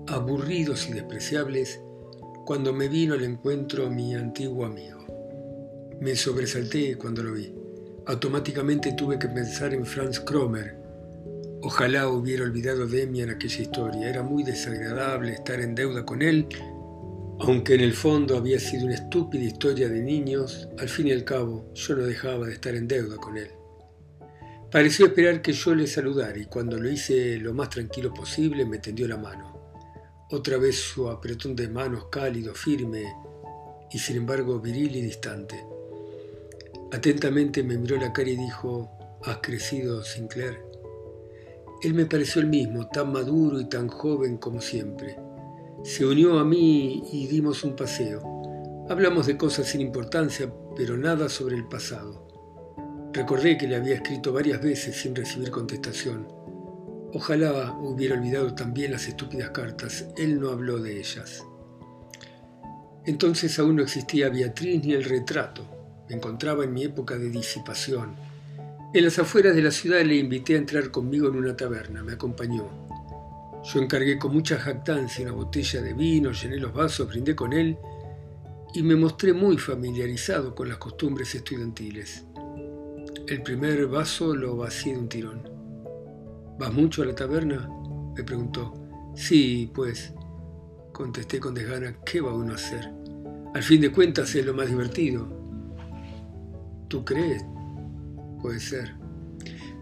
aburridos 0.06 0.88
y 0.88 0.92
despreciables, 0.92 1.80
cuando 2.44 2.72
me 2.72 2.88
vino 2.88 3.14
al 3.14 3.24
encuentro 3.24 3.88
mi 3.90 4.14
antiguo 4.14 4.66
amigo. 4.66 5.06
Me 6.00 6.14
sobresalté 6.14 6.96
cuando 6.96 7.22
lo 7.22 7.32
vi. 7.32 7.54
Automáticamente 8.06 8.92
tuve 8.92 9.18
que 9.18 9.28
pensar 9.28 9.72
en 9.72 9.86
Franz 9.86 10.20
Kromer. 10.20 10.76
Ojalá 11.62 12.08
hubiera 12.08 12.44
olvidado 12.44 12.86
Demian 12.86 13.30
aquella 13.30 13.62
historia. 13.62 14.08
Era 14.10 14.22
muy 14.22 14.42
desagradable 14.42 15.32
estar 15.32 15.60
en 15.60 15.74
deuda 15.74 16.04
con 16.04 16.20
él, 16.20 16.46
aunque 17.40 17.74
en 17.74 17.80
el 17.80 17.94
fondo 17.94 18.36
había 18.36 18.60
sido 18.60 18.84
una 18.84 18.94
estúpida 18.94 19.44
historia 19.44 19.88
de 19.88 20.02
niños, 20.02 20.68
al 20.78 20.88
fin 20.88 21.06
y 21.06 21.12
al 21.12 21.24
cabo 21.24 21.72
yo 21.74 21.96
no 21.96 22.02
dejaba 22.02 22.46
de 22.46 22.52
estar 22.52 22.74
en 22.74 22.86
deuda 22.86 23.16
con 23.16 23.38
él. 23.38 23.48
Pareció 24.70 25.06
esperar 25.06 25.40
que 25.40 25.52
yo 25.52 25.74
le 25.74 25.86
saludara 25.86 26.36
y 26.36 26.46
cuando 26.46 26.76
lo 26.76 26.90
hice 26.90 27.38
lo 27.38 27.54
más 27.54 27.70
tranquilo 27.70 28.12
posible 28.12 28.66
me 28.66 28.78
tendió 28.78 29.08
la 29.08 29.16
mano. 29.16 29.63
Otra 30.30 30.56
vez 30.56 30.76
su 30.76 31.10
apretón 31.10 31.54
de 31.54 31.68
manos 31.68 32.06
cálido, 32.06 32.54
firme 32.54 33.04
y 33.90 33.98
sin 33.98 34.16
embargo 34.16 34.58
viril 34.58 34.96
y 34.96 35.02
distante. 35.02 35.66
Atentamente 36.92 37.62
me 37.62 37.76
miró 37.76 37.96
la 37.96 38.12
cara 38.12 38.30
y 38.30 38.36
dijo, 38.36 38.90
¿has 39.22 39.38
crecido, 39.38 40.02
Sinclair? 40.02 40.60
Él 41.82 41.92
me 41.92 42.06
pareció 42.06 42.40
el 42.40 42.46
mismo, 42.46 42.88
tan 42.88 43.12
maduro 43.12 43.60
y 43.60 43.68
tan 43.68 43.88
joven 43.88 44.38
como 44.38 44.62
siempre. 44.62 45.18
Se 45.82 46.06
unió 46.06 46.38
a 46.38 46.44
mí 46.44 47.04
y 47.12 47.26
dimos 47.26 47.62
un 47.62 47.76
paseo. 47.76 48.22
Hablamos 48.88 49.26
de 49.26 49.36
cosas 49.36 49.66
sin 49.68 49.82
importancia, 49.82 50.50
pero 50.74 50.96
nada 50.96 51.28
sobre 51.28 51.56
el 51.56 51.68
pasado. 51.68 52.26
Recordé 53.12 53.58
que 53.58 53.68
le 53.68 53.76
había 53.76 53.96
escrito 53.96 54.32
varias 54.32 54.62
veces 54.62 54.96
sin 54.96 55.14
recibir 55.14 55.50
contestación. 55.50 56.26
Ojalá 57.16 57.78
hubiera 57.80 58.16
olvidado 58.16 58.56
también 58.56 58.90
las 58.90 59.06
estúpidas 59.06 59.50
cartas. 59.50 60.04
Él 60.16 60.40
no 60.40 60.50
habló 60.50 60.80
de 60.80 60.98
ellas. 60.98 61.44
Entonces 63.06 63.56
aún 63.60 63.76
no 63.76 63.84
existía 63.84 64.30
Beatriz 64.30 64.84
ni 64.84 64.94
el 64.94 65.04
retrato. 65.04 65.64
Me 66.08 66.16
encontraba 66.16 66.64
en 66.64 66.72
mi 66.74 66.82
época 66.82 67.16
de 67.16 67.30
disipación. 67.30 68.16
En 68.92 69.04
las 69.04 69.16
afueras 69.20 69.54
de 69.54 69.62
la 69.62 69.70
ciudad 69.70 70.02
le 70.02 70.16
invité 70.16 70.54
a 70.54 70.58
entrar 70.58 70.90
conmigo 70.90 71.28
en 71.28 71.36
una 71.36 71.56
taberna. 71.56 72.02
Me 72.02 72.14
acompañó. 72.14 72.68
Yo 73.62 73.80
encargué 73.80 74.18
con 74.18 74.32
mucha 74.32 74.58
jactancia 74.58 75.24
una 75.24 75.34
botella 75.34 75.82
de 75.82 75.94
vino, 75.94 76.32
llené 76.32 76.56
los 76.56 76.72
vasos, 76.72 77.08
brindé 77.08 77.36
con 77.36 77.52
él 77.52 77.78
y 78.74 78.82
me 78.82 78.96
mostré 78.96 79.32
muy 79.32 79.56
familiarizado 79.56 80.52
con 80.52 80.68
las 80.68 80.78
costumbres 80.78 81.32
estudiantiles. 81.32 82.24
El 83.28 83.40
primer 83.44 83.86
vaso 83.86 84.34
lo 84.34 84.56
vacié 84.56 84.94
de 84.94 84.98
un 84.98 85.08
tirón. 85.08 85.53
¿Vas 86.58 86.72
mucho 86.72 87.02
a 87.02 87.06
la 87.06 87.14
taberna? 87.14 87.68
me 88.16 88.22
preguntó. 88.22 88.74
Sí, 89.14 89.70
pues, 89.74 90.12
contesté 90.92 91.40
con 91.40 91.54
desgana, 91.54 91.98
¿qué 92.04 92.20
va 92.20 92.34
uno 92.34 92.52
a 92.52 92.54
hacer? 92.56 92.90
Al 93.54 93.62
fin 93.62 93.80
de 93.80 93.92
cuentas 93.92 94.34
es 94.34 94.44
lo 94.46 94.54
más 94.54 94.68
divertido. 94.68 95.28
¿Tú 96.88 97.04
crees? 97.04 97.44
Puede 98.40 98.60
ser. 98.60 98.94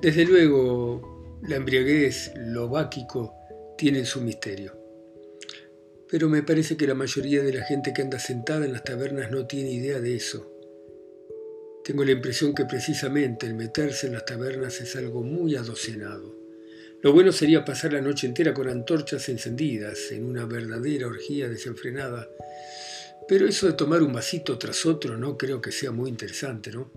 Desde 0.01 0.25
luego, 0.25 1.41
la 1.43 1.57
embriaguez, 1.57 2.33
lo 2.37 2.69
báquico, 2.69 3.35
tienen 3.77 4.07
su 4.07 4.21
misterio. 4.21 4.79
Pero 6.09 6.29
me 6.29 6.43
parece 6.43 6.77
que 6.77 6.87
la 6.87 6.95
mayoría 6.95 7.43
de 7.43 7.53
la 7.53 7.65
gente 7.65 7.93
que 7.93 8.03
anda 8.03 8.19
sentada 8.19 8.65
en 8.65 8.73
las 8.73 8.85
tabernas 8.85 9.31
no 9.31 9.47
tiene 9.47 9.73
idea 9.73 10.01
de 10.01 10.15
eso. 10.15 10.53
Tengo 11.85 12.05
la 12.05 12.13
impresión 12.13 12.55
que 12.55 12.65
precisamente 12.65 13.47
el 13.47 13.55
meterse 13.55 14.07
en 14.07 14.13
las 14.13 14.25
tabernas 14.25 14.81
es 14.81 14.95
algo 14.97 15.23
muy 15.23 15.57
adocenado. 15.57 16.42
Lo 17.03 17.13
bueno 17.13 17.33
sería 17.33 17.65
pasar 17.65 17.93
la 17.93 18.01
noche 18.01 18.29
entera 18.29 18.55
con 18.55 18.69
antorchas 18.69 19.29
encendidas, 19.29 20.13
en 20.13 20.25
una 20.25 20.45
verdadera 20.45 21.09
orgía 21.09 21.49
desenfrenada. 21.49 22.29
Pero 23.27 23.49
eso 23.49 23.67
de 23.67 23.73
tomar 23.73 24.05
un 24.05 24.13
vasito 24.13 24.57
tras 24.57 24.87
otro 24.87 25.19
no 25.19 25.37
creo 25.37 25.61
que 25.61 25.73
sea 25.73 25.91
muy 25.91 26.09
interesante, 26.09 26.71
¿no? 26.71 26.93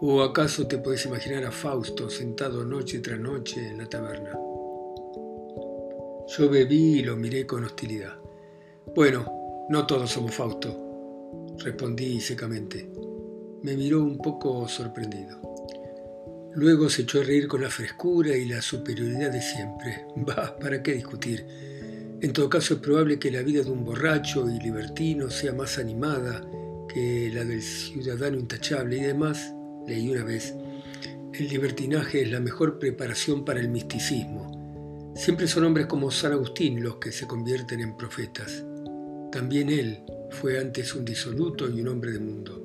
¿O 0.00 0.22
acaso 0.22 0.68
te 0.68 0.78
puedes 0.78 1.04
imaginar 1.06 1.44
a 1.44 1.50
Fausto 1.50 2.08
sentado 2.08 2.64
noche 2.64 3.00
tras 3.00 3.18
noche 3.18 3.70
en 3.70 3.78
la 3.78 3.88
taberna? 3.88 4.30
Yo 6.28 6.48
bebí 6.48 7.00
y 7.00 7.02
lo 7.02 7.16
miré 7.16 7.44
con 7.46 7.64
hostilidad. 7.64 8.16
Bueno, 8.94 9.66
no 9.70 9.86
todos 9.88 10.08
somos 10.08 10.32
Fausto, 10.32 11.56
respondí 11.58 12.20
secamente. 12.20 12.88
Me 13.64 13.76
miró 13.76 14.04
un 14.04 14.18
poco 14.18 14.68
sorprendido. 14.68 15.49
Luego 16.54 16.88
se 16.88 17.02
echó 17.02 17.20
a 17.20 17.24
reír 17.24 17.46
con 17.46 17.62
la 17.62 17.70
frescura 17.70 18.36
y 18.36 18.44
la 18.44 18.60
superioridad 18.60 19.30
de 19.30 19.42
siempre. 19.42 20.06
Bah, 20.16 20.56
¿para 20.58 20.82
qué 20.82 20.94
discutir? 20.94 21.46
En 22.20 22.32
todo 22.32 22.50
caso 22.50 22.74
es 22.74 22.80
probable 22.80 23.18
que 23.18 23.30
la 23.30 23.42
vida 23.42 23.62
de 23.62 23.70
un 23.70 23.84
borracho 23.84 24.48
y 24.50 24.58
libertino 24.58 25.30
sea 25.30 25.52
más 25.52 25.78
animada 25.78 26.44
que 26.92 27.30
la 27.32 27.44
del 27.44 27.62
ciudadano 27.62 28.38
intachable 28.38 28.98
y 28.98 29.00
demás, 29.00 29.54
leí 29.86 30.10
una 30.10 30.24
vez, 30.24 30.54
el 31.32 31.48
libertinaje 31.48 32.22
es 32.22 32.30
la 32.30 32.40
mejor 32.40 32.78
preparación 32.78 33.44
para 33.44 33.60
el 33.60 33.68
misticismo. 33.68 35.12
Siempre 35.14 35.46
son 35.46 35.64
hombres 35.64 35.86
como 35.86 36.10
San 36.10 36.32
Agustín 36.32 36.82
los 36.82 36.96
que 36.96 37.12
se 37.12 37.26
convierten 37.26 37.80
en 37.80 37.96
profetas. 37.96 38.64
También 39.32 39.70
él 39.70 40.02
fue 40.30 40.58
antes 40.58 40.94
un 40.94 41.04
disoluto 41.04 41.68
y 41.68 41.80
un 41.80 41.88
hombre 41.88 42.12
de 42.12 42.18
mundo. 42.18 42.59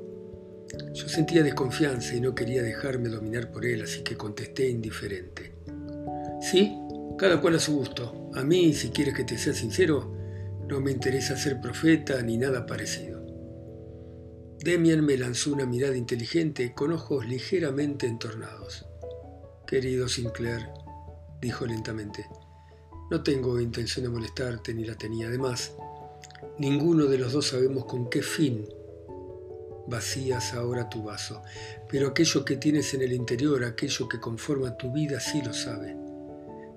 Yo 0.93 1.09
sentía 1.09 1.43
desconfianza 1.43 2.15
y 2.15 2.21
no 2.21 2.33
quería 2.35 2.61
dejarme 2.61 3.09
dominar 3.09 3.51
por 3.51 3.65
él, 3.65 3.83
así 3.83 4.01
que 4.01 4.15
contesté 4.15 4.69
indiferente. 4.69 5.55
Sí, 6.41 6.77
cada 7.17 7.41
cual 7.41 7.55
a 7.55 7.59
su 7.59 7.75
gusto. 7.75 8.29
A 8.33 8.43
mí, 8.43 8.73
si 8.73 8.89
quieres 8.89 9.13
que 9.13 9.23
te 9.23 9.37
sea 9.37 9.53
sincero, 9.53 10.13
no 10.67 10.79
me 10.79 10.91
interesa 10.91 11.37
ser 11.37 11.61
profeta 11.61 12.21
ni 12.21 12.37
nada 12.37 12.65
parecido. 12.65 13.23
Demian 14.63 15.05
me 15.05 15.17
lanzó 15.17 15.53
una 15.53 15.65
mirada 15.65 15.95
inteligente 15.95 16.73
con 16.73 16.91
ojos 16.91 17.25
ligeramente 17.25 18.07
entornados. 18.07 18.85
Querido 19.67 20.07
Sinclair, 20.07 20.67
dijo 21.41 21.65
lentamente, 21.65 22.25
no 23.11 23.21
tengo 23.21 23.59
intención 23.59 24.05
de 24.05 24.09
molestarte 24.09 24.73
ni 24.73 24.85
la 24.85 24.95
tenía. 24.95 25.27
Además, 25.27 25.73
ninguno 26.57 27.05
de 27.05 27.19
los 27.19 27.33
dos 27.33 27.47
sabemos 27.47 27.85
con 27.85 28.09
qué 28.09 28.21
fin 28.21 28.67
vacías 29.87 30.53
ahora 30.53 30.89
tu 30.89 31.03
vaso, 31.03 31.41
pero 31.89 32.07
aquello 32.07 32.43
que 32.43 32.57
tienes 32.57 32.93
en 32.93 33.01
el 33.01 33.13
interior, 33.13 33.63
aquello 33.63 34.07
que 34.07 34.19
conforma 34.19 34.77
tu 34.77 34.91
vida, 34.91 35.19
sí 35.19 35.41
lo 35.43 35.53
sabe. 35.53 35.95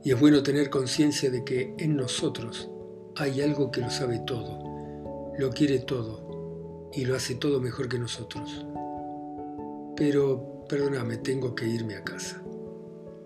Y 0.05 0.13
es 0.13 0.21
bueno 0.21 0.43
tener 0.43 0.71
conciencia 0.71 1.31
de 1.31 1.45
que 1.45 1.75
en 1.79 1.97
nosotros 1.97 2.71
hay 3.17 3.41
algo 3.41 3.71
que 3.71 3.81
lo 3.81 3.91
sabe 3.91 4.21
todo, 4.21 5.35
lo 5.39 5.51
quiere 5.51 5.81
todo 5.81 6.91
y 6.93 7.05
lo 7.05 7.17
hace 7.17 7.35
todo 7.35 7.61
mejor 7.61 7.89
que 7.89 7.99
nosotros. 7.99 8.67
Pero, 9.97 10.65
perdóname, 10.69 11.17
tengo 11.17 11.55
que 11.55 11.67
irme 11.67 11.97
a 11.97 12.05
casa. 12.05 12.41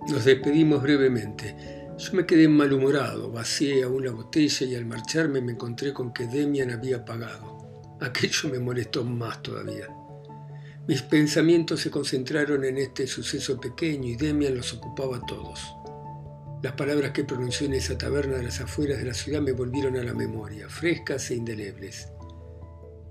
Nos 0.08 0.24
despedimos 0.24 0.82
brevemente. 0.82 1.54
Yo 1.98 2.12
me 2.14 2.26
quedé 2.26 2.48
malhumorado, 2.48 3.30
vacié 3.30 3.84
aún 3.84 4.04
la 4.04 4.12
botella 4.12 4.66
y 4.66 4.74
al 4.74 4.86
marcharme 4.86 5.40
me 5.40 5.52
encontré 5.52 5.92
con 5.92 6.12
que 6.12 6.26
Demian 6.26 6.70
había 6.70 7.04
pagado. 7.04 7.51
Aquello 8.02 8.48
me 8.50 8.58
molestó 8.58 9.04
más 9.04 9.40
todavía. 9.44 9.88
Mis 10.88 11.02
pensamientos 11.02 11.82
se 11.82 11.90
concentraron 11.90 12.64
en 12.64 12.78
este 12.78 13.06
suceso 13.06 13.60
pequeño 13.60 14.08
y 14.08 14.16
Demian 14.16 14.56
los 14.56 14.74
ocupaba 14.74 15.18
a 15.18 15.24
todos. 15.24 15.60
Las 16.64 16.72
palabras 16.72 17.12
que 17.12 17.22
pronunció 17.22 17.68
en 17.68 17.74
esa 17.74 17.96
taberna 17.96 18.38
de 18.38 18.42
las 18.42 18.60
afueras 18.60 18.98
de 18.98 19.04
la 19.04 19.14
ciudad 19.14 19.40
me 19.40 19.52
volvieron 19.52 19.96
a 19.96 20.02
la 20.02 20.14
memoria, 20.14 20.68
frescas 20.68 21.30
e 21.30 21.36
indelebles. 21.36 22.08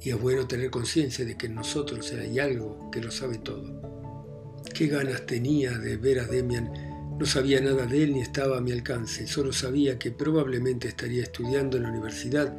Y 0.02 0.10
es 0.10 0.20
bueno 0.20 0.46
tener 0.46 0.70
conciencia 0.70 1.24
de 1.24 1.38
que 1.38 1.46
en 1.46 1.56
nosotros 1.56 2.12
hay 2.12 2.40
algo 2.40 2.92
que 2.92 3.00
lo 3.00 3.12
sabe 3.12 3.38
todo. 3.38 4.62
Qué 4.74 4.88
ganas 4.88 5.26
tenía 5.26 5.72
de 5.78 5.96
ver 5.96 6.20
a 6.20 6.26
Demian. 6.26 6.70
No 7.18 7.26
sabía 7.26 7.62
nada 7.62 7.86
de 7.86 8.04
él 8.04 8.14
ni 8.14 8.20
estaba 8.20 8.58
a 8.58 8.62
mi 8.62 8.74
alcance, 8.74 9.26
solo 9.26 9.54
sabía 9.54 9.98
que 9.98 10.12
probablemente 10.12 10.90
estaría 10.90 11.24
estudiando 11.24 11.78
en 11.78 11.84
la 11.84 11.90
universidad 11.92 12.54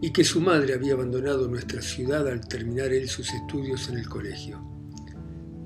y 0.00 0.12
que 0.12 0.24
su 0.24 0.40
madre 0.40 0.74
había 0.74 0.94
abandonado 0.94 1.48
nuestra 1.48 1.80
ciudad 1.80 2.28
al 2.28 2.46
terminar 2.46 2.92
él 2.92 3.08
sus 3.08 3.32
estudios 3.32 3.88
en 3.88 3.98
el 3.98 4.08
colegio. 4.08 4.62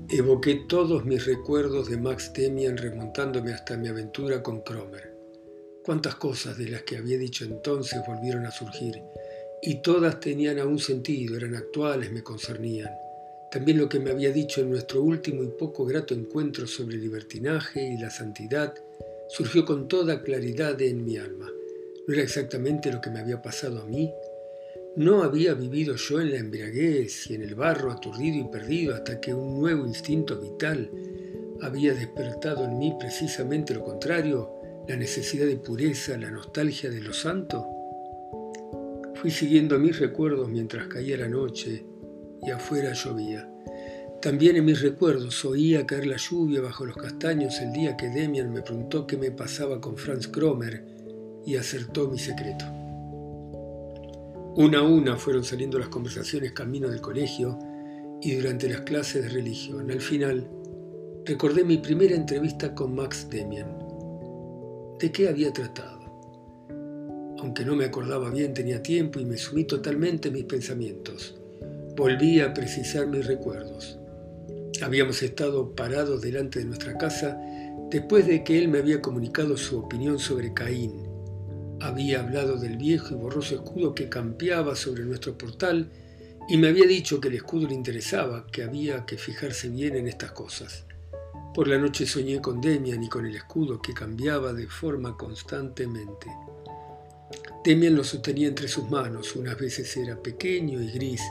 Evoqué 0.09 0.65
todos 0.67 1.05
mis 1.05 1.25
recuerdos 1.25 1.89
de 1.89 1.97
Max 1.97 2.31
Demian 2.33 2.77
remontándome 2.77 3.53
hasta 3.53 3.77
mi 3.77 3.87
aventura 3.87 4.41
con 4.41 4.61
Cromer. 4.61 5.15
Cuántas 5.83 6.15
cosas 6.15 6.57
de 6.57 6.69
las 6.69 6.83
que 6.83 6.97
había 6.97 7.17
dicho 7.17 7.45
entonces 7.45 8.01
volvieron 8.07 8.45
a 8.45 8.51
surgir, 8.51 9.01
y 9.61 9.81
todas 9.81 10.19
tenían 10.19 10.57
aún 10.59 10.79
sentido, 10.79 11.35
eran 11.35 11.55
actuales, 11.55 12.11
me 12.11 12.23
concernían. 12.23 12.89
También 13.51 13.77
lo 13.77 13.89
que 13.89 13.99
me 13.99 14.11
había 14.11 14.31
dicho 14.31 14.61
en 14.61 14.69
nuestro 14.69 15.03
último 15.03 15.43
y 15.43 15.47
poco 15.47 15.85
grato 15.85 16.13
encuentro 16.13 16.67
sobre 16.67 16.95
el 16.95 17.01
libertinaje 17.01 17.81
y 17.81 17.97
la 17.97 18.09
santidad 18.09 18.73
surgió 19.27 19.65
con 19.65 19.87
toda 19.87 20.23
claridad 20.23 20.81
en 20.81 21.05
mi 21.05 21.17
alma. 21.17 21.51
No 22.09 22.15
era 22.15 22.23
exactamente 22.23 22.91
lo 22.91 23.01
que 23.01 23.11
me 23.11 23.19
había 23.19 23.39
pasado 23.39 23.83
a 23.83 23.85
mí, 23.85 24.11
no 24.95 25.21
había 25.21 25.53
vivido 25.53 25.95
yo 25.95 26.19
en 26.19 26.31
la 26.31 26.37
embriaguez 26.37 27.29
y 27.29 27.35
en 27.35 27.43
el 27.43 27.53
barro 27.53 27.91
aturdido 27.91 28.39
y 28.39 28.49
perdido 28.49 28.95
hasta 28.95 29.21
que 29.21 29.31
un 29.31 29.59
nuevo 29.59 29.85
instinto 29.85 30.41
vital 30.41 30.89
había 31.61 31.93
despertado 31.93 32.65
en 32.65 32.79
mí 32.79 32.95
precisamente 32.99 33.75
lo 33.75 33.83
contrario, 33.83 34.55
la 34.87 34.95
necesidad 34.95 35.45
de 35.45 35.57
pureza, 35.57 36.17
la 36.17 36.31
nostalgia 36.31 36.89
de 36.89 36.99
lo 36.99 37.13
santo. 37.13 37.63
Fui 39.13 39.29
siguiendo 39.29 39.77
mis 39.77 39.99
recuerdos 39.99 40.49
mientras 40.49 40.87
caía 40.87 41.15
la 41.15 41.27
noche 41.27 41.85
y 42.41 42.49
afuera 42.49 42.91
llovía. 42.93 43.47
También 44.19 44.55
en 44.55 44.65
mis 44.65 44.81
recuerdos 44.81 45.45
oía 45.45 45.85
caer 45.85 46.07
la 46.07 46.17
lluvia 46.17 46.59
bajo 46.59 46.87
los 46.87 46.97
castaños 46.97 47.59
el 47.59 47.71
día 47.71 47.95
que 47.95 48.09
Demian 48.09 48.51
me 48.51 48.63
preguntó 48.63 49.05
qué 49.05 49.15
me 49.15 49.29
pasaba 49.29 49.79
con 49.79 49.95
Franz 49.95 50.27
Kromer 50.27 50.88
y 51.49 51.57
acertó 51.57 52.07
mi 52.07 52.19
secreto. 52.19 52.65
Una 54.55 54.79
a 54.79 54.83
una 54.83 55.15
fueron 55.15 55.43
saliendo 55.43 55.79
las 55.79 55.87
conversaciones 55.87 56.51
camino 56.51 56.89
del 56.89 57.01
colegio 57.01 57.57
y 58.21 58.35
durante 58.35 58.69
las 58.69 58.81
clases 58.81 59.23
de 59.23 59.29
religión. 59.29 59.89
Al 59.89 59.99
final, 59.99 60.47
recordé 61.25 61.63
mi 61.63 61.77
primera 61.77 62.15
entrevista 62.15 62.75
con 62.75 62.93
Max 62.93 63.27
Demian. 63.31 63.67
¿De 64.99 65.11
qué 65.11 65.27
había 65.27 65.51
tratado? 65.51 65.99
Aunque 67.39 67.65
no 67.65 67.75
me 67.75 67.85
acordaba 67.85 68.29
bien, 68.29 68.53
tenía 68.53 68.83
tiempo 68.83 69.19
y 69.19 69.25
me 69.25 69.37
sumí 69.37 69.63
totalmente 69.63 70.27
en 70.27 70.35
mis 70.35 70.43
pensamientos. 70.43 71.35
Volví 71.95 72.41
a 72.41 72.53
precisar 72.53 73.07
mis 73.07 73.25
recuerdos. 73.25 73.97
Habíamos 74.83 75.23
estado 75.23 75.73
parados 75.73 76.21
delante 76.21 76.59
de 76.59 76.65
nuestra 76.65 76.95
casa 76.99 77.41
después 77.89 78.27
de 78.27 78.43
que 78.43 78.59
él 78.59 78.67
me 78.67 78.77
había 78.77 79.01
comunicado 79.01 79.57
su 79.57 79.79
opinión 79.79 80.19
sobre 80.19 80.53
Caín 80.53 81.08
había 81.81 82.21
hablado 82.21 82.57
del 82.57 82.77
viejo 82.77 83.13
y 83.13 83.17
borroso 83.17 83.55
escudo 83.55 83.95
que 83.95 84.09
campeaba 84.09 84.75
sobre 84.75 85.03
nuestro 85.03 85.37
portal 85.37 85.91
y 86.47 86.57
me 86.57 86.67
había 86.67 86.85
dicho 86.85 87.21
que 87.21 87.27
el 87.27 87.35
escudo 87.35 87.67
le 87.67 87.75
interesaba, 87.75 88.47
que 88.47 88.63
había 88.63 89.05
que 89.05 89.17
fijarse 89.17 89.69
bien 89.69 89.95
en 89.95 90.07
estas 90.07 90.31
cosas. 90.31 90.85
Por 91.53 91.67
la 91.67 91.77
noche 91.77 92.05
soñé 92.05 92.41
con 92.41 92.61
Demian 92.61 93.03
y 93.03 93.09
con 93.09 93.25
el 93.25 93.35
escudo 93.35 93.81
que 93.81 93.93
cambiaba 93.93 94.53
de 94.53 94.67
forma 94.67 95.15
constantemente. 95.15 96.27
Demian 97.63 97.95
lo 97.95 98.03
sostenía 98.03 98.47
entre 98.47 98.67
sus 98.67 98.89
manos, 98.89 99.35
unas 99.35 99.57
veces 99.59 99.95
era 99.97 100.21
pequeño 100.21 100.81
y 100.81 100.91
gris, 100.91 101.21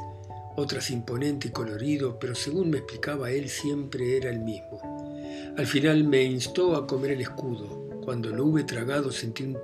otras 0.57 0.90
imponente 0.90 1.49
y 1.49 1.50
colorido, 1.50 2.19
pero 2.19 2.35
según 2.35 2.71
me 2.71 2.78
explicaba 2.78 3.31
él 3.31 3.49
siempre 3.49 4.17
era 4.17 4.31
el 4.31 4.40
mismo. 4.40 4.81
Al 5.57 5.67
final 5.67 6.05
me 6.05 6.23
instó 6.23 6.76
a 6.76 6.87
comer 6.87 7.12
el 7.12 7.23
escudo. 7.23 7.88
Cuando 8.05 8.31
lo 8.31 8.45
hube 8.45 8.64
tragado 8.64 9.11
sentí 9.11 9.43
un 9.43 9.59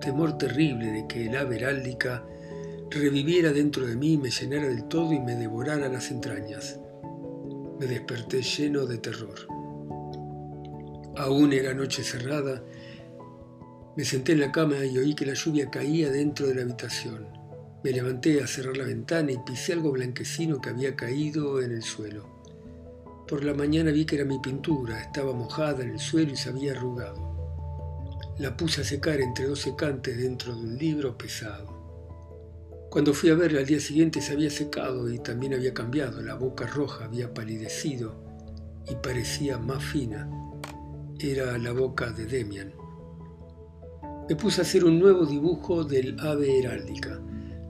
temor 0.00 0.38
terrible 0.38 0.90
de 0.90 1.06
que 1.06 1.26
el 1.26 1.36
ave 1.36 1.56
heráldica 1.56 2.24
reviviera 2.90 3.52
dentro 3.52 3.86
de 3.86 3.96
mí, 3.96 4.16
me 4.16 4.30
llenara 4.30 4.68
del 4.68 4.84
todo 4.84 5.12
y 5.12 5.20
me 5.20 5.34
devorara 5.34 5.88
las 5.88 6.10
entrañas. 6.10 6.78
Me 7.78 7.86
desperté 7.86 8.42
lleno 8.42 8.86
de 8.86 8.98
terror. 8.98 9.34
Aún 11.16 11.52
era 11.52 11.74
noche 11.74 12.02
cerrada, 12.02 12.62
me 13.96 14.04
senté 14.04 14.32
en 14.32 14.40
la 14.40 14.52
cama 14.52 14.84
y 14.84 14.98
oí 14.98 15.14
que 15.14 15.24
la 15.24 15.32
lluvia 15.32 15.70
caía 15.70 16.10
dentro 16.10 16.46
de 16.46 16.54
la 16.54 16.62
habitación. 16.62 17.28
Me 17.82 17.92
levanté 17.92 18.42
a 18.42 18.46
cerrar 18.46 18.76
la 18.76 18.84
ventana 18.84 19.32
y 19.32 19.38
pisé 19.38 19.72
algo 19.72 19.92
blanquecino 19.92 20.60
que 20.60 20.68
había 20.68 20.94
caído 20.94 21.62
en 21.62 21.72
el 21.72 21.82
suelo. 21.82 22.36
Por 23.26 23.42
la 23.42 23.54
mañana 23.54 23.90
vi 23.90 24.04
que 24.04 24.16
era 24.16 24.24
mi 24.24 24.38
pintura, 24.38 25.00
estaba 25.00 25.32
mojada 25.32 25.82
en 25.82 25.92
el 25.92 25.98
suelo 25.98 26.32
y 26.32 26.36
se 26.36 26.50
había 26.50 26.72
arrugado. 26.72 27.35
La 28.38 28.54
puse 28.54 28.82
a 28.82 28.84
secar 28.84 29.18
entre 29.22 29.46
dos 29.46 29.60
secantes 29.60 30.18
dentro 30.18 30.54
de 30.54 30.60
un 30.60 30.76
libro 30.76 31.16
pesado. 31.16 31.86
Cuando 32.90 33.14
fui 33.14 33.30
a 33.30 33.34
verla 33.34 33.60
al 33.60 33.66
día 33.66 33.80
siguiente 33.80 34.20
se 34.20 34.34
había 34.34 34.50
secado 34.50 35.10
y 35.10 35.18
también 35.20 35.54
había 35.54 35.72
cambiado, 35.72 36.20
la 36.20 36.34
boca 36.34 36.66
roja 36.66 37.06
había 37.06 37.32
palidecido 37.32 38.14
y 38.90 38.94
parecía 38.96 39.56
más 39.56 39.82
fina. 39.82 40.28
Era 41.18 41.56
la 41.56 41.72
boca 41.72 42.10
de 42.10 42.26
Demian. 42.26 42.74
Me 44.28 44.36
puse 44.36 44.60
a 44.60 44.64
hacer 44.64 44.84
un 44.84 44.98
nuevo 44.98 45.24
dibujo 45.24 45.84
del 45.84 46.20
ave 46.20 46.58
heráldica. 46.58 47.18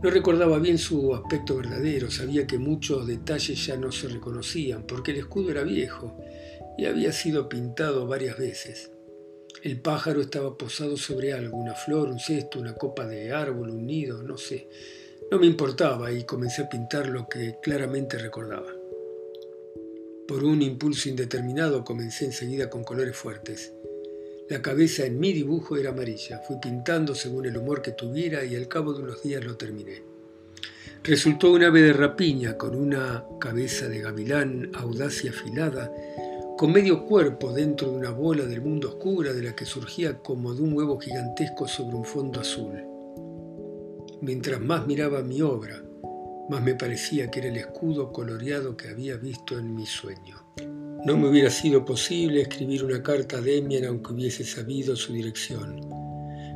No 0.02 0.10
recordaba 0.10 0.58
bien 0.58 0.78
su 0.78 1.14
aspecto 1.14 1.58
verdadero, 1.58 2.10
sabía 2.10 2.44
que 2.44 2.58
muchos 2.58 3.06
detalles 3.06 3.64
ya 3.64 3.76
no 3.76 3.92
se 3.92 4.08
reconocían, 4.08 4.82
porque 4.82 5.12
el 5.12 5.18
escudo 5.18 5.52
era 5.52 5.62
viejo 5.62 6.18
y 6.76 6.86
había 6.86 7.12
sido 7.12 7.48
pintado 7.48 8.08
varias 8.08 8.36
veces. 8.36 8.90
El 9.62 9.80
pájaro 9.80 10.20
estaba 10.20 10.56
posado 10.56 10.96
sobre 10.96 11.32
algo, 11.32 11.56
una 11.56 11.74
flor, 11.74 12.08
un 12.08 12.20
cesto, 12.20 12.60
una 12.60 12.74
copa 12.74 13.06
de 13.06 13.32
árbol, 13.32 13.70
un 13.70 13.86
nido, 13.86 14.22
no 14.22 14.36
sé. 14.36 14.68
No 15.30 15.38
me 15.38 15.46
importaba 15.46 16.12
y 16.12 16.24
comencé 16.24 16.62
a 16.62 16.68
pintar 16.68 17.08
lo 17.08 17.26
que 17.28 17.56
claramente 17.62 18.18
recordaba. 18.18 18.72
Por 20.28 20.44
un 20.44 20.60
impulso 20.60 21.08
indeterminado 21.08 21.84
comencé 21.84 22.26
enseguida 22.26 22.68
con 22.68 22.84
colores 22.84 23.16
fuertes. 23.16 23.72
La 24.48 24.62
cabeza 24.62 25.04
en 25.04 25.18
mi 25.18 25.32
dibujo 25.32 25.76
era 25.76 25.90
amarilla. 25.90 26.38
Fui 26.40 26.56
pintando 26.60 27.14
según 27.14 27.46
el 27.46 27.56
humor 27.56 27.82
que 27.82 27.92
tuviera 27.92 28.44
y 28.44 28.54
al 28.54 28.68
cabo 28.68 28.92
de 28.92 29.02
unos 29.02 29.22
días 29.22 29.44
lo 29.44 29.56
terminé. 29.56 30.02
Resultó 31.02 31.52
un 31.52 31.62
ave 31.62 31.82
de 31.82 31.92
rapiña 31.92 32.56
con 32.56 32.74
una 32.74 33.24
cabeza 33.40 33.88
de 33.88 34.00
gavilán 34.00 34.70
audaz 34.74 35.24
y 35.24 35.28
afilada, 35.28 35.92
con 36.56 36.72
medio 36.72 37.04
cuerpo 37.04 37.52
dentro 37.52 37.90
de 37.90 37.98
una 37.98 38.10
bola 38.10 38.46
del 38.46 38.62
mundo 38.62 38.88
oscura 38.88 39.34
de 39.34 39.42
la 39.42 39.54
que 39.54 39.66
surgía 39.66 40.18
como 40.20 40.54
de 40.54 40.62
un 40.62 40.72
huevo 40.72 40.98
gigantesco 40.98 41.68
sobre 41.68 41.96
un 41.96 42.04
fondo 42.04 42.40
azul. 42.40 42.82
Mientras 44.22 44.58
más 44.58 44.86
miraba 44.86 45.22
mi 45.22 45.42
obra, 45.42 45.82
más 46.48 46.62
me 46.62 46.74
parecía 46.74 47.30
que 47.30 47.40
era 47.40 47.48
el 47.48 47.58
escudo 47.58 48.10
coloreado 48.10 48.74
que 48.74 48.88
había 48.88 49.18
visto 49.18 49.58
en 49.58 49.74
mi 49.74 49.84
sueño. 49.84 50.46
No 51.04 51.18
me 51.18 51.28
hubiera 51.28 51.50
sido 51.50 51.84
posible 51.84 52.40
escribir 52.40 52.84
una 52.84 53.02
carta 53.02 53.36
a 53.36 53.40
Demian 53.42 53.84
aunque 53.84 54.14
hubiese 54.14 54.42
sabido 54.42 54.96
su 54.96 55.12
dirección. 55.12 55.78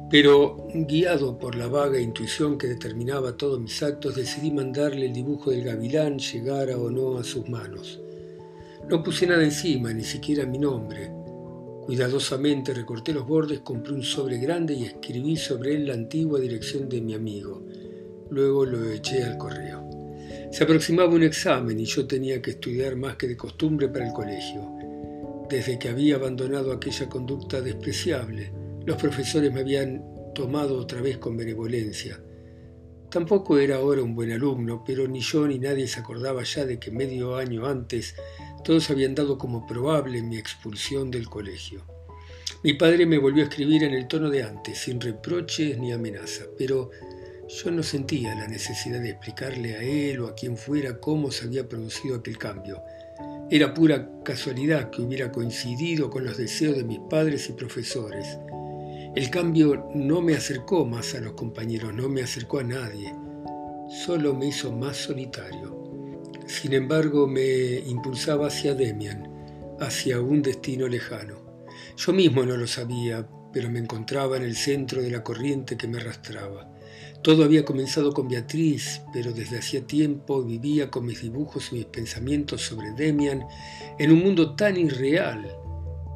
Pero, 0.09 0.67
guiado 0.73 1.37
por 1.39 1.55
la 1.55 1.69
vaga 1.69 2.01
intuición 2.01 2.57
que 2.57 2.69
determinaba 2.69 3.37
todos 3.37 3.61
mis 3.61 3.83
actos, 3.83 4.17
decidí 4.17 4.51
mandarle 4.51 5.07
el 5.07 5.13
dibujo 5.13 5.51
del 5.51 5.65
gavilán, 5.65 6.19
llegara 6.19 6.79
o 6.79 6.91
no 6.91 7.19
a 7.19 7.23
sus 7.23 7.49
manos. 7.51 8.01
No 8.89 9.03
puse 9.03 9.27
nada 9.27 9.45
encima, 9.45 9.93
ni 9.93 10.05
siquiera 10.05 10.47
mi 10.47 10.59
nombre. 10.59 11.11
Cuidadosamente 11.85 12.73
recorté 12.73 13.13
los 13.13 13.27
bordes, 13.27 13.61
compré 13.61 13.93
un 13.93 14.03
sobre 14.03 14.39
grande 14.39 14.75
y 14.75 14.85
escribí 14.85 15.37
sobre 15.37 15.75
él 15.75 15.87
la 15.87 15.95
antigua 15.95 16.39
dirección 16.39 16.89
de 16.89 17.01
mi 17.01 17.15
amigo. 17.15 17.65
Luego 18.31 18.65
lo 18.65 18.91
eché 18.91 19.25
al 19.25 19.37
correo. 19.37 19.89
Se 20.53 20.65
aproximaba 20.65 21.15
un 21.15 21.23
examen 21.23 21.79
y 21.79 21.85
yo 21.85 22.07
tenía 22.07 22.41
que 22.41 22.53
estudiar 22.53 22.97
más 22.97 23.17
que 23.17 23.29
de 23.29 23.37
costumbre 23.37 23.89
para 23.89 24.07
el 24.07 24.13
colegio. 24.13 24.63
Desde 25.49 25.79
que 25.79 25.89
había 25.89 26.17
abandonado 26.17 26.73
aquella 26.73 27.09
conducta 27.09 27.61
despreciable, 27.61 28.53
los 28.87 28.97
profesores 28.97 29.53
me 29.53 29.61
habían 29.61 30.05
tomado 30.35 30.79
otra 30.79 31.01
vez 31.01 31.19
con 31.19 31.37
benevolencia. 31.37 32.21
Tampoco 33.11 33.59
era 33.59 33.77
ahora 33.77 34.03
un 34.03 34.15
buen 34.15 34.31
alumno, 34.31 34.85
pero 34.87 35.09
ni 35.09 35.21
yo 35.21 35.47
ni 35.49 35.59
nadie 35.59 35.89
se 35.89 35.99
acordaba 35.99 36.45
ya 36.45 36.65
de 36.65 36.79
que 36.79 36.93
medio 36.93 37.35
año 37.35 37.67
antes 37.67 38.15
todos 38.63 38.91
habían 38.91 39.15
dado 39.15 39.39
como 39.39 39.67
probable 39.67 40.23
mi 40.23 40.37
expulsión 40.37 41.11
del 41.11 41.29
colegio. 41.29 41.85
Mi 42.63 42.75
padre 42.75 43.07
me 43.07 43.19
volvió 43.19 43.43
a 43.43 43.49
escribir 43.49 43.85
en 43.85 43.95
el 43.95 44.07
tono 44.07 44.29
de 44.29 44.43
antes, 44.43 44.79
sin 44.79 45.01
reproches 45.01 45.79
ni 45.79 45.93
amenazas, 45.93 46.49
pero 46.59 46.91
yo 47.49 47.71
no 47.71 47.83
sentía 47.83 48.35
la 48.35 48.47
necesidad 48.47 49.01
de 49.01 49.11
explicarle 49.11 49.77
a 49.77 49.83
él 49.83 50.21
o 50.21 50.29
a 50.29 50.35
quien 50.35 50.57
fuera 50.57 51.01
cómo 51.01 51.31
se 51.31 51.47
había 51.47 51.69
producido 51.69 52.17
aquel 52.17 52.39
cambio. 52.39 52.83
Era 53.51 53.75
pura 53.75 54.09
casualidad 54.25 54.91
que 54.91 55.03
hubiera 55.03 55.33
coincidido 55.33 56.11
con 56.11 56.25
los 56.25 56.37
deseos 56.37 56.77
de 56.77 56.85
mis 56.85 57.01
padres 57.11 57.49
y 57.49 57.55
profesores. 57.55 58.39
El 59.17 59.29
cambio 59.31 59.91
no 59.95 60.21
me 60.21 60.35
acercó 60.35 60.87
más 60.87 61.15
a 61.15 61.21
los 61.21 61.33
compañeros, 61.33 61.93
no 61.93 62.09
me 62.09 62.23
acercó 62.23 62.61
a 62.61 62.65
nadie, 62.65 63.13
solo 64.05 64.35
me 64.35 64.47
hizo 64.47 64.71
más 64.71 64.99
solitario. 64.99 65.90
Sin 66.51 66.73
embargo, 66.73 67.29
me 67.29 67.79
impulsaba 67.79 68.49
hacia 68.49 68.75
Demian, 68.75 69.23
hacia 69.79 70.21
un 70.21 70.43
destino 70.43 70.89
lejano. 70.89 71.37
Yo 71.97 72.13
mismo 72.13 72.45
no 72.45 72.57
lo 72.57 72.67
sabía, 72.67 73.27
pero 73.53 73.71
me 73.71 73.79
encontraba 73.79 74.37
en 74.37 74.43
el 74.43 74.57
centro 74.57 75.01
de 75.01 75.13
la 75.13 75.23
corriente 75.23 75.77
que 75.77 75.87
me 75.87 75.99
arrastraba. 75.99 76.69
Todo 77.23 77.45
había 77.45 77.65
comenzado 77.65 78.13
con 78.13 78.29
Beatriz, 78.29 79.01
pero 79.13 79.33
desde 79.33 79.59
hacía 79.59 79.87
tiempo 79.87 80.43
vivía 80.43 80.91
con 80.91 81.07
mis 81.07 81.23
dibujos 81.23 81.69
y 81.71 81.77
mis 81.77 81.85
pensamientos 81.87 82.63
sobre 82.63 82.91
Demian 82.97 83.45
en 84.01 84.11
un 84.11 84.19
mundo 84.19 84.57
tan 84.57 84.77
irreal 84.77 85.47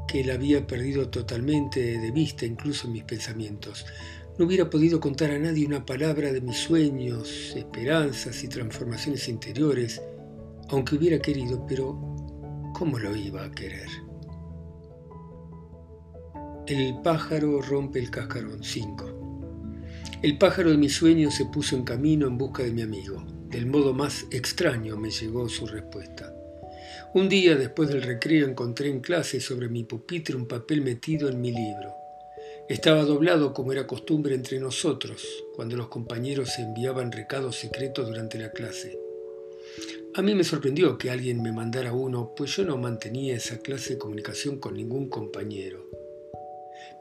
que 0.09 0.23
él 0.23 0.33
había 0.33 0.67
perdido 0.67 1.11
totalmente 1.11 2.01
de 2.01 2.11
vista 2.11 2.45
incluso 2.45 2.89
mis 2.89 3.05
pensamientos. 3.05 3.87
No 4.37 4.47
hubiera 4.47 4.69
podido 4.69 4.99
contar 4.99 5.31
a 5.31 5.39
nadie 5.39 5.65
una 5.65 5.87
palabra 5.87 6.33
de 6.33 6.41
mis 6.41 6.57
sueños, 6.57 7.55
esperanzas 7.55 8.43
y 8.43 8.49
transformaciones 8.49 9.29
interiores, 9.29 10.03
aunque 10.71 10.97
hubiera 10.97 11.19
querido, 11.19 11.65
pero 11.67 11.93
¿cómo 12.75 12.99
lo 12.99 13.15
iba 13.15 13.45
a 13.45 13.51
querer? 13.51 13.89
El 16.67 17.01
pájaro 17.03 17.61
rompe 17.61 17.99
el 17.99 18.11
cascarón 18.11 18.63
5. 18.63 19.25
El 20.23 20.39
pájaro 20.39 20.71
de 20.71 20.79
mis 20.79 20.95
sueños 20.95 21.35
se 21.35 21.45
puso 21.45 21.77
en 21.77 21.85
camino 21.85 22.27
en 22.27 22.39
busca 22.39 22.63
de 22.63 22.73
mi 22.73 22.81
amigo. 22.81 23.23
Del 23.51 23.67
modo 23.67 23.93
más 23.93 24.25
extraño 24.31 24.97
me 24.97 25.11
llegó 25.11 25.49
su 25.51 25.67
respuesta. 25.67 26.35
Un 27.13 27.29
día 27.29 27.55
después 27.55 27.91
del 27.91 28.03
recreo 28.03 28.49
encontré 28.49 28.89
en 28.89 29.01
clase 29.01 29.41
sobre 29.41 29.69
mi 29.69 29.85
pupitre 29.85 30.35
un 30.35 30.47
papel 30.47 30.81
metido 30.81 31.29
en 31.29 31.41
mi 31.41 31.53
libro. 31.53 31.95
Estaba 32.69 33.05
doblado 33.05 33.53
como 33.53 33.73
era 33.73 33.87
costumbre 33.87 34.35
entre 34.35 34.59
nosotros, 34.59 35.23
cuando 35.55 35.77
los 35.77 35.89
compañeros 35.89 36.59
enviaban 36.59 37.13
recados 37.13 37.57
secretos 37.57 38.09
durante 38.09 38.39
la 38.39 38.51
clase. 38.53 39.04
A 40.17 40.23
mí 40.23 40.33
me 40.37 40.45
sorprendió 40.45 40.97
que 40.97 41.11
alguien 41.11 41.43
me 41.43 41.51
mandara 41.51 41.93
uno, 41.93 42.35
pues 42.37 42.55
yo 42.55 42.65
no 42.65 42.79
mantenía 42.79 43.35
esa 43.35 43.59
clase 43.59 43.95
de 43.95 43.99
comunicación 43.99 44.61
con 44.61 44.75
ningún 44.75 45.09
compañero. 45.09 45.91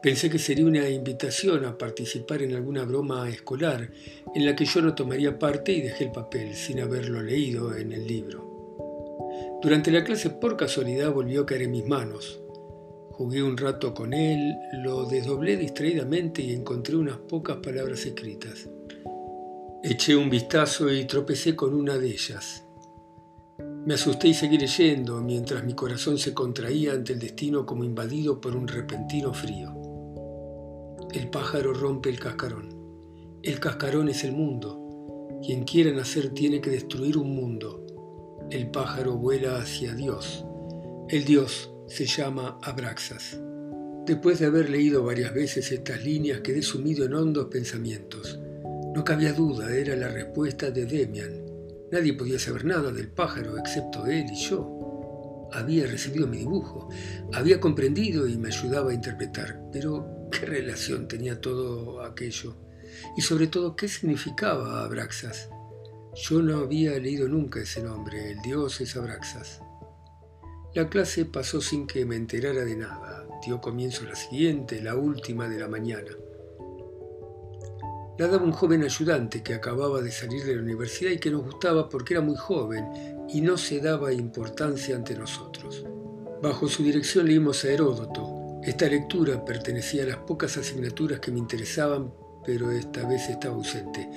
Pensé 0.02 0.28
que 0.28 0.40
sería 0.40 0.66
una 0.66 0.88
invitación 0.88 1.64
a 1.64 1.78
participar 1.78 2.42
en 2.42 2.56
alguna 2.56 2.84
broma 2.84 3.28
escolar 3.28 3.88
en 4.34 4.44
la 4.44 4.56
que 4.56 4.64
yo 4.64 4.82
no 4.82 4.96
tomaría 4.96 5.38
parte 5.38 5.70
y 5.70 5.82
dejé 5.82 6.06
el 6.06 6.10
papel 6.10 6.56
sin 6.56 6.80
haberlo 6.80 7.22
leído 7.22 7.76
en 7.76 7.92
el 7.92 8.04
libro. 8.04 9.60
Durante 9.62 9.92
la 9.92 10.02
clase 10.02 10.30
por 10.30 10.56
casualidad 10.56 11.12
volvió 11.12 11.42
a 11.42 11.46
caer 11.46 11.62
en 11.62 11.70
mis 11.70 11.86
manos. 11.86 12.40
Jugué 13.12 13.44
un 13.44 13.56
rato 13.56 13.94
con 13.94 14.12
él, 14.12 14.56
lo 14.82 15.04
desdoblé 15.04 15.56
distraídamente 15.56 16.42
y 16.42 16.52
encontré 16.52 16.96
unas 16.96 17.18
pocas 17.18 17.58
palabras 17.58 18.04
escritas. 18.04 18.68
Eché 19.84 20.16
un 20.16 20.30
vistazo 20.30 20.92
y 20.92 21.04
tropecé 21.04 21.54
con 21.54 21.74
una 21.74 21.96
de 21.96 22.08
ellas. 22.08 22.63
Me 23.86 23.94
asusté 23.94 24.28
y 24.28 24.34
seguí 24.34 24.56
leyendo 24.56 25.20
mientras 25.20 25.62
mi 25.62 25.74
corazón 25.74 26.16
se 26.16 26.32
contraía 26.32 26.92
ante 26.92 27.12
el 27.12 27.18
destino 27.18 27.66
como 27.66 27.84
invadido 27.84 28.40
por 28.40 28.56
un 28.56 28.66
repentino 28.66 29.34
frío. 29.34 29.74
El 31.12 31.28
pájaro 31.28 31.74
rompe 31.74 32.08
el 32.08 32.18
cascarón. 32.18 32.70
El 33.42 33.60
cascarón 33.60 34.08
es 34.08 34.24
el 34.24 34.32
mundo. 34.32 35.38
Quien 35.44 35.64
quiera 35.64 35.92
nacer 35.92 36.30
tiene 36.30 36.62
que 36.62 36.70
destruir 36.70 37.18
un 37.18 37.36
mundo. 37.36 37.84
El 38.50 38.70
pájaro 38.70 39.18
vuela 39.18 39.58
hacia 39.58 39.94
Dios. 39.94 40.46
El 41.10 41.26
Dios 41.26 41.70
se 41.86 42.06
llama 42.06 42.58
Abraxas. 42.62 43.38
Después 44.06 44.38
de 44.38 44.46
haber 44.46 44.70
leído 44.70 45.04
varias 45.04 45.34
veces 45.34 45.70
estas 45.70 46.02
líneas, 46.02 46.40
quedé 46.40 46.62
sumido 46.62 47.04
en 47.04 47.12
hondos 47.12 47.48
pensamientos. 47.50 48.40
No 48.94 49.04
cabía 49.04 49.34
duda, 49.34 49.76
era 49.76 49.94
la 49.94 50.08
respuesta 50.08 50.70
de 50.70 50.86
Demian. 50.86 51.43
Nadie 51.92 52.14
podía 52.14 52.38
saber 52.38 52.64
nada 52.64 52.90
del 52.90 53.08
pájaro 53.08 53.58
excepto 53.58 54.06
él 54.06 54.26
y 54.30 54.36
yo. 54.36 55.48
Había 55.52 55.86
recibido 55.86 56.26
mi 56.26 56.38
dibujo, 56.38 56.88
había 57.32 57.60
comprendido 57.60 58.26
y 58.26 58.36
me 58.36 58.48
ayudaba 58.48 58.90
a 58.90 58.94
interpretar, 58.94 59.60
pero 59.72 60.28
¿qué 60.32 60.46
relación 60.46 61.06
tenía 61.06 61.40
todo 61.40 62.02
aquello? 62.02 62.56
Y 63.16 63.22
sobre 63.22 63.46
todo, 63.46 63.76
¿qué 63.76 63.86
significaba 63.86 64.84
Abraxas? 64.84 65.48
Yo 66.14 66.42
no 66.42 66.58
había 66.58 66.98
leído 66.98 67.28
nunca 67.28 67.60
ese 67.60 67.82
nombre, 67.82 68.32
el 68.32 68.42
dios 68.42 68.80
es 68.80 68.96
Abraxas. 68.96 69.60
La 70.74 70.88
clase 70.88 71.24
pasó 71.24 71.60
sin 71.60 71.86
que 71.86 72.04
me 72.04 72.16
enterara 72.16 72.64
de 72.64 72.76
nada. 72.76 73.24
Dio 73.46 73.60
comienzo 73.60 74.04
la 74.04 74.16
siguiente, 74.16 74.82
la 74.82 74.96
última 74.96 75.48
de 75.48 75.60
la 75.60 75.68
mañana. 75.68 76.10
La 78.16 78.28
daba 78.28 78.44
un 78.44 78.52
joven 78.52 78.84
ayudante 78.84 79.42
que 79.42 79.54
acababa 79.54 80.00
de 80.00 80.12
salir 80.12 80.44
de 80.44 80.54
la 80.54 80.62
universidad 80.62 81.10
y 81.10 81.18
que 81.18 81.32
nos 81.32 81.44
gustaba 81.44 81.88
porque 81.88 82.14
era 82.14 82.20
muy 82.20 82.36
joven 82.36 82.86
y 83.28 83.40
no 83.40 83.56
se 83.56 83.80
daba 83.80 84.12
importancia 84.12 84.94
ante 84.94 85.16
nosotros. 85.16 85.84
Bajo 86.40 86.68
su 86.68 86.84
dirección 86.84 87.26
leímos 87.26 87.64
a 87.64 87.72
Heródoto. 87.72 88.60
Esta 88.62 88.86
lectura 88.86 89.44
pertenecía 89.44 90.04
a 90.04 90.06
las 90.06 90.18
pocas 90.18 90.56
asignaturas 90.56 91.18
que 91.18 91.32
me 91.32 91.40
interesaban, 91.40 92.14
pero 92.46 92.70
esta 92.70 93.04
vez 93.04 93.28
estaba 93.28 93.56
ausente. 93.56 94.08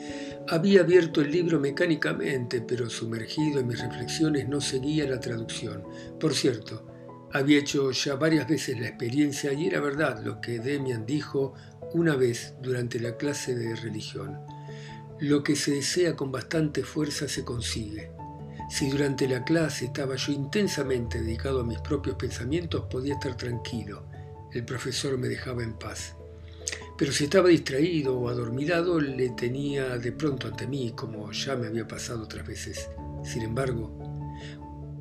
Había 0.48 0.82
abierto 0.82 1.22
el 1.22 1.32
libro 1.32 1.60
mecánicamente, 1.60 2.62
pero 2.62 2.92
sumergido 2.92 3.60
en 3.60 3.68
mis 3.68 3.82
reflexiones 3.82 4.48
no 4.48 4.62
seguía 4.62 5.10
la 5.10 5.20
traducción. 5.20 5.84
Por 6.20 6.36
cierto, 6.36 6.86
había 7.34 7.60
hecho 7.60 7.92
ya 7.92 8.16
varias 8.16 8.48
veces 8.48 8.80
la 8.80 8.88
experiencia 8.88 9.52
y 9.54 9.68
era 9.68 9.82
verdad 9.82 10.22
lo 10.24 10.40
que 10.40 10.60
Demian 10.60 11.06
dijo 11.06 11.56
una 11.94 12.16
vez 12.16 12.54
durante 12.62 13.00
la 13.00 13.18
clase 13.18 13.56
de 13.56 13.76
religión. 13.76 14.40
Lo 15.20 15.44
que 15.44 15.56
se 15.56 15.72
desea 15.72 16.16
con 16.16 16.32
bastante 16.32 16.84
fuerza 16.84 17.28
se 17.28 17.44
consigue. 17.44 18.12
Si 18.70 18.90
durante 18.90 19.28
la 19.28 19.44
clase 19.44 19.86
estaba 19.86 20.16
yo 20.16 20.34
intensamente 20.34 21.22
dedicado 21.22 21.62
a 21.62 21.64
mis 21.64 21.80
propios 21.80 22.18
pensamientos, 22.18 22.86
podía 22.90 23.14
estar 23.14 23.36
tranquilo. 23.38 24.06
El 24.52 24.66
profesor 24.66 25.18
me 25.18 25.28
dejaba 25.28 25.64
en 25.64 25.74
paz. 25.74 26.16
Pero 26.98 27.12
si 27.12 27.26
estaba 27.26 27.50
distraído 27.50 28.18
o 28.18 28.28
adormilado, 28.28 29.00
le 29.00 29.30
tenía 29.30 29.98
de 29.98 30.12
pronto 30.12 30.48
ante 30.48 30.68
mí, 30.68 30.94
como 30.96 31.32
ya 31.32 31.56
me 31.56 31.68
había 31.68 31.88
pasado 31.88 32.24
otras 32.24 32.46
veces. 32.46 32.90
Sin 33.24 33.44
embargo, 33.44 33.92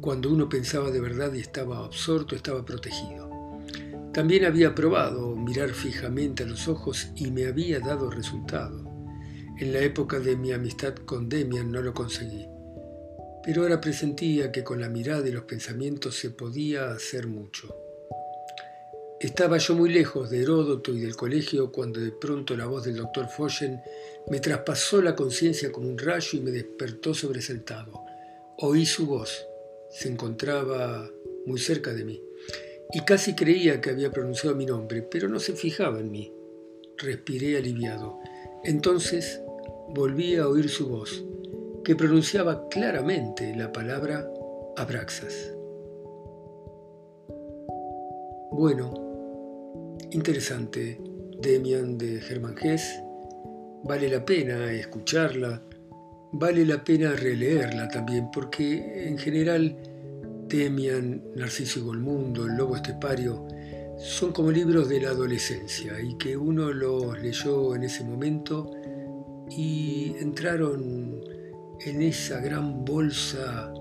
cuando 0.00 0.30
uno 0.30 0.48
pensaba 0.48 0.90
de 0.90 1.00
verdad 1.00 1.32
y 1.32 1.40
estaba 1.40 1.84
absorto, 1.84 2.36
estaba 2.36 2.64
protegido. 2.64 3.25
También 4.16 4.46
había 4.46 4.74
probado 4.74 5.36
mirar 5.36 5.68
fijamente 5.74 6.44
a 6.44 6.46
los 6.46 6.68
ojos 6.68 7.08
y 7.16 7.30
me 7.30 7.44
había 7.44 7.80
dado 7.80 8.08
resultado. 8.08 8.82
En 9.58 9.74
la 9.74 9.80
época 9.80 10.20
de 10.20 10.36
mi 10.36 10.52
amistad 10.52 10.94
con 10.94 11.28
Demian 11.28 11.70
no 11.70 11.82
lo 11.82 11.92
conseguí, 11.92 12.48
pero 13.44 13.60
ahora 13.60 13.78
presentía 13.78 14.50
que 14.50 14.64
con 14.64 14.80
la 14.80 14.88
mirada 14.88 15.28
y 15.28 15.32
los 15.32 15.44
pensamientos 15.44 16.16
se 16.16 16.30
podía 16.30 16.92
hacer 16.92 17.26
mucho. 17.26 17.76
Estaba 19.20 19.58
yo 19.58 19.74
muy 19.74 19.90
lejos 19.90 20.30
de 20.30 20.40
Heródoto 20.40 20.94
y 20.94 21.00
del 21.00 21.14
colegio 21.14 21.70
cuando 21.70 22.00
de 22.00 22.12
pronto 22.12 22.56
la 22.56 22.64
voz 22.64 22.84
del 22.84 22.96
doctor 22.96 23.28
Foyen 23.28 23.82
me 24.30 24.40
traspasó 24.40 25.02
la 25.02 25.14
conciencia 25.14 25.70
como 25.70 25.90
un 25.90 25.98
rayo 25.98 26.38
y 26.38 26.40
me 26.40 26.52
despertó 26.52 27.12
sobresaltado. 27.12 27.92
Oí 28.60 28.86
su 28.86 29.06
voz. 29.06 29.46
Se 29.90 30.08
encontraba 30.08 31.06
muy 31.44 31.60
cerca 31.60 31.92
de 31.92 32.06
mí 32.06 32.25
y 32.92 33.00
casi 33.00 33.34
creía 33.34 33.80
que 33.80 33.90
había 33.90 34.10
pronunciado 34.10 34.56
mi 34.56 34.66
nombre, 34.66 35.02
pero 35.02 35.28
no 35.28 35.38
se 35.38 35.54
fijaba 35.54 36.00
en 36.00 36.10
mí. 36.10 36.32
Respiré 36.96 37.56
aliviado. 37.56 38.18
Entonces 38.64 39.40
volví 39.88 40.36
a 40.36 40.48
oír 40.48 40.68
su 40.68 40.88
voz, 40.88 41.24
que 41.84 41.96
pronunciaba 41.96 42.68
claramente 42.68 43.54
la 43.56 43.72
palabra 43.72 44.28
Abraxas. 44.76 45.52
Bueno, 48.50 49.96
interesante, 50.10 51.00
Demian 51.40 51.98
de 51.98 52.20
Germán 52.20 52.56
Hess. 52.60 53.02
Vale 53.84 54.08
la 54.08 54.24
pena 54.24 54.72
escucharla, 54.72 55.62
vale 56.32 56.64
la 56.64 56.82
pena 56.82 57.12
releerla 57.12 57.88
también, 57.88 58.30
porque 58.32 59.08
en 59.08 59.18
general 59.18 59.76
Demian, 60.48 61.22
Narciso 61.34 61.84
Golmundo, 61.84 62.46
El 62.46 62.56
Lobo 62.56 62.76
Estepario, 62.76 63.46
son 63.98 64.32
como 64.32 64.50
libros 64.50 64.88
de 64.88 65.00
la 65.00 65.10
adolescencia 65.10 66.00
y 66.00 66.16
que 66.18 66.36
uno 66.36 66.72
los 66.72 67.18
leyó 67.20 67.74
en 67.74 67.84
ese 67.84 68.04
momento 68.04 68.70
y 69.50 70.14
entraron 70.18 71.20
en 71.80 72.02
esa 72.02 72.40
gran 72.40 72.84
bolsa 72.84 73.72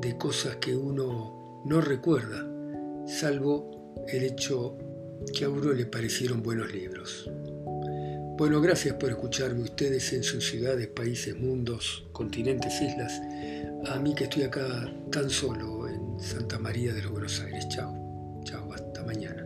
de 0.00 0.16
cosas 0.16 0.56
que 0.56 0.74
uno 0.74 1.62
no 1.64 1.80
recuerda, 1.80 2.46
salvo 3.06 4.04
el 4.08 4.24
hecho 4.24 4.76
que 5.36 5.44
a 5.44 5.48
uno 5.48 5.72
le 5.72 5.86
parecieron 5.86 6.42
buenos 6.42 6.72
libros. 6.72 7.30
Bueno, 8.36 8.60
gracias 8.60 8.96
por 8.96 9.10
escucharme 9.10 9.62
ustedes 9.62 10.12
en 10.12 10.22
sus 10.22 10.48
ciudades, 10.48 10.88
países, 10.88 11.38
mundos, 11.38 12.04
continentes, 12.12 12.80
islas. 12.80 13.20
A 13.86 13.98
mí 13.98 14.14
que 14.14 14.24
estoy 14.24 14.44
acá 14.44 14.92
tan 15.10 15.30
solo 15.30 15.81
Santa 16.18 16.58
María 16.58 16.92
de 16.94 17.02
los 17.02 17.12
Buenos 17.12 17.40
Aires. 17.40 17.68
Chao, 17.68 18.40
chao, 18.44 18.72
hasta 18.72 19.02
mañana. 19.04 19.41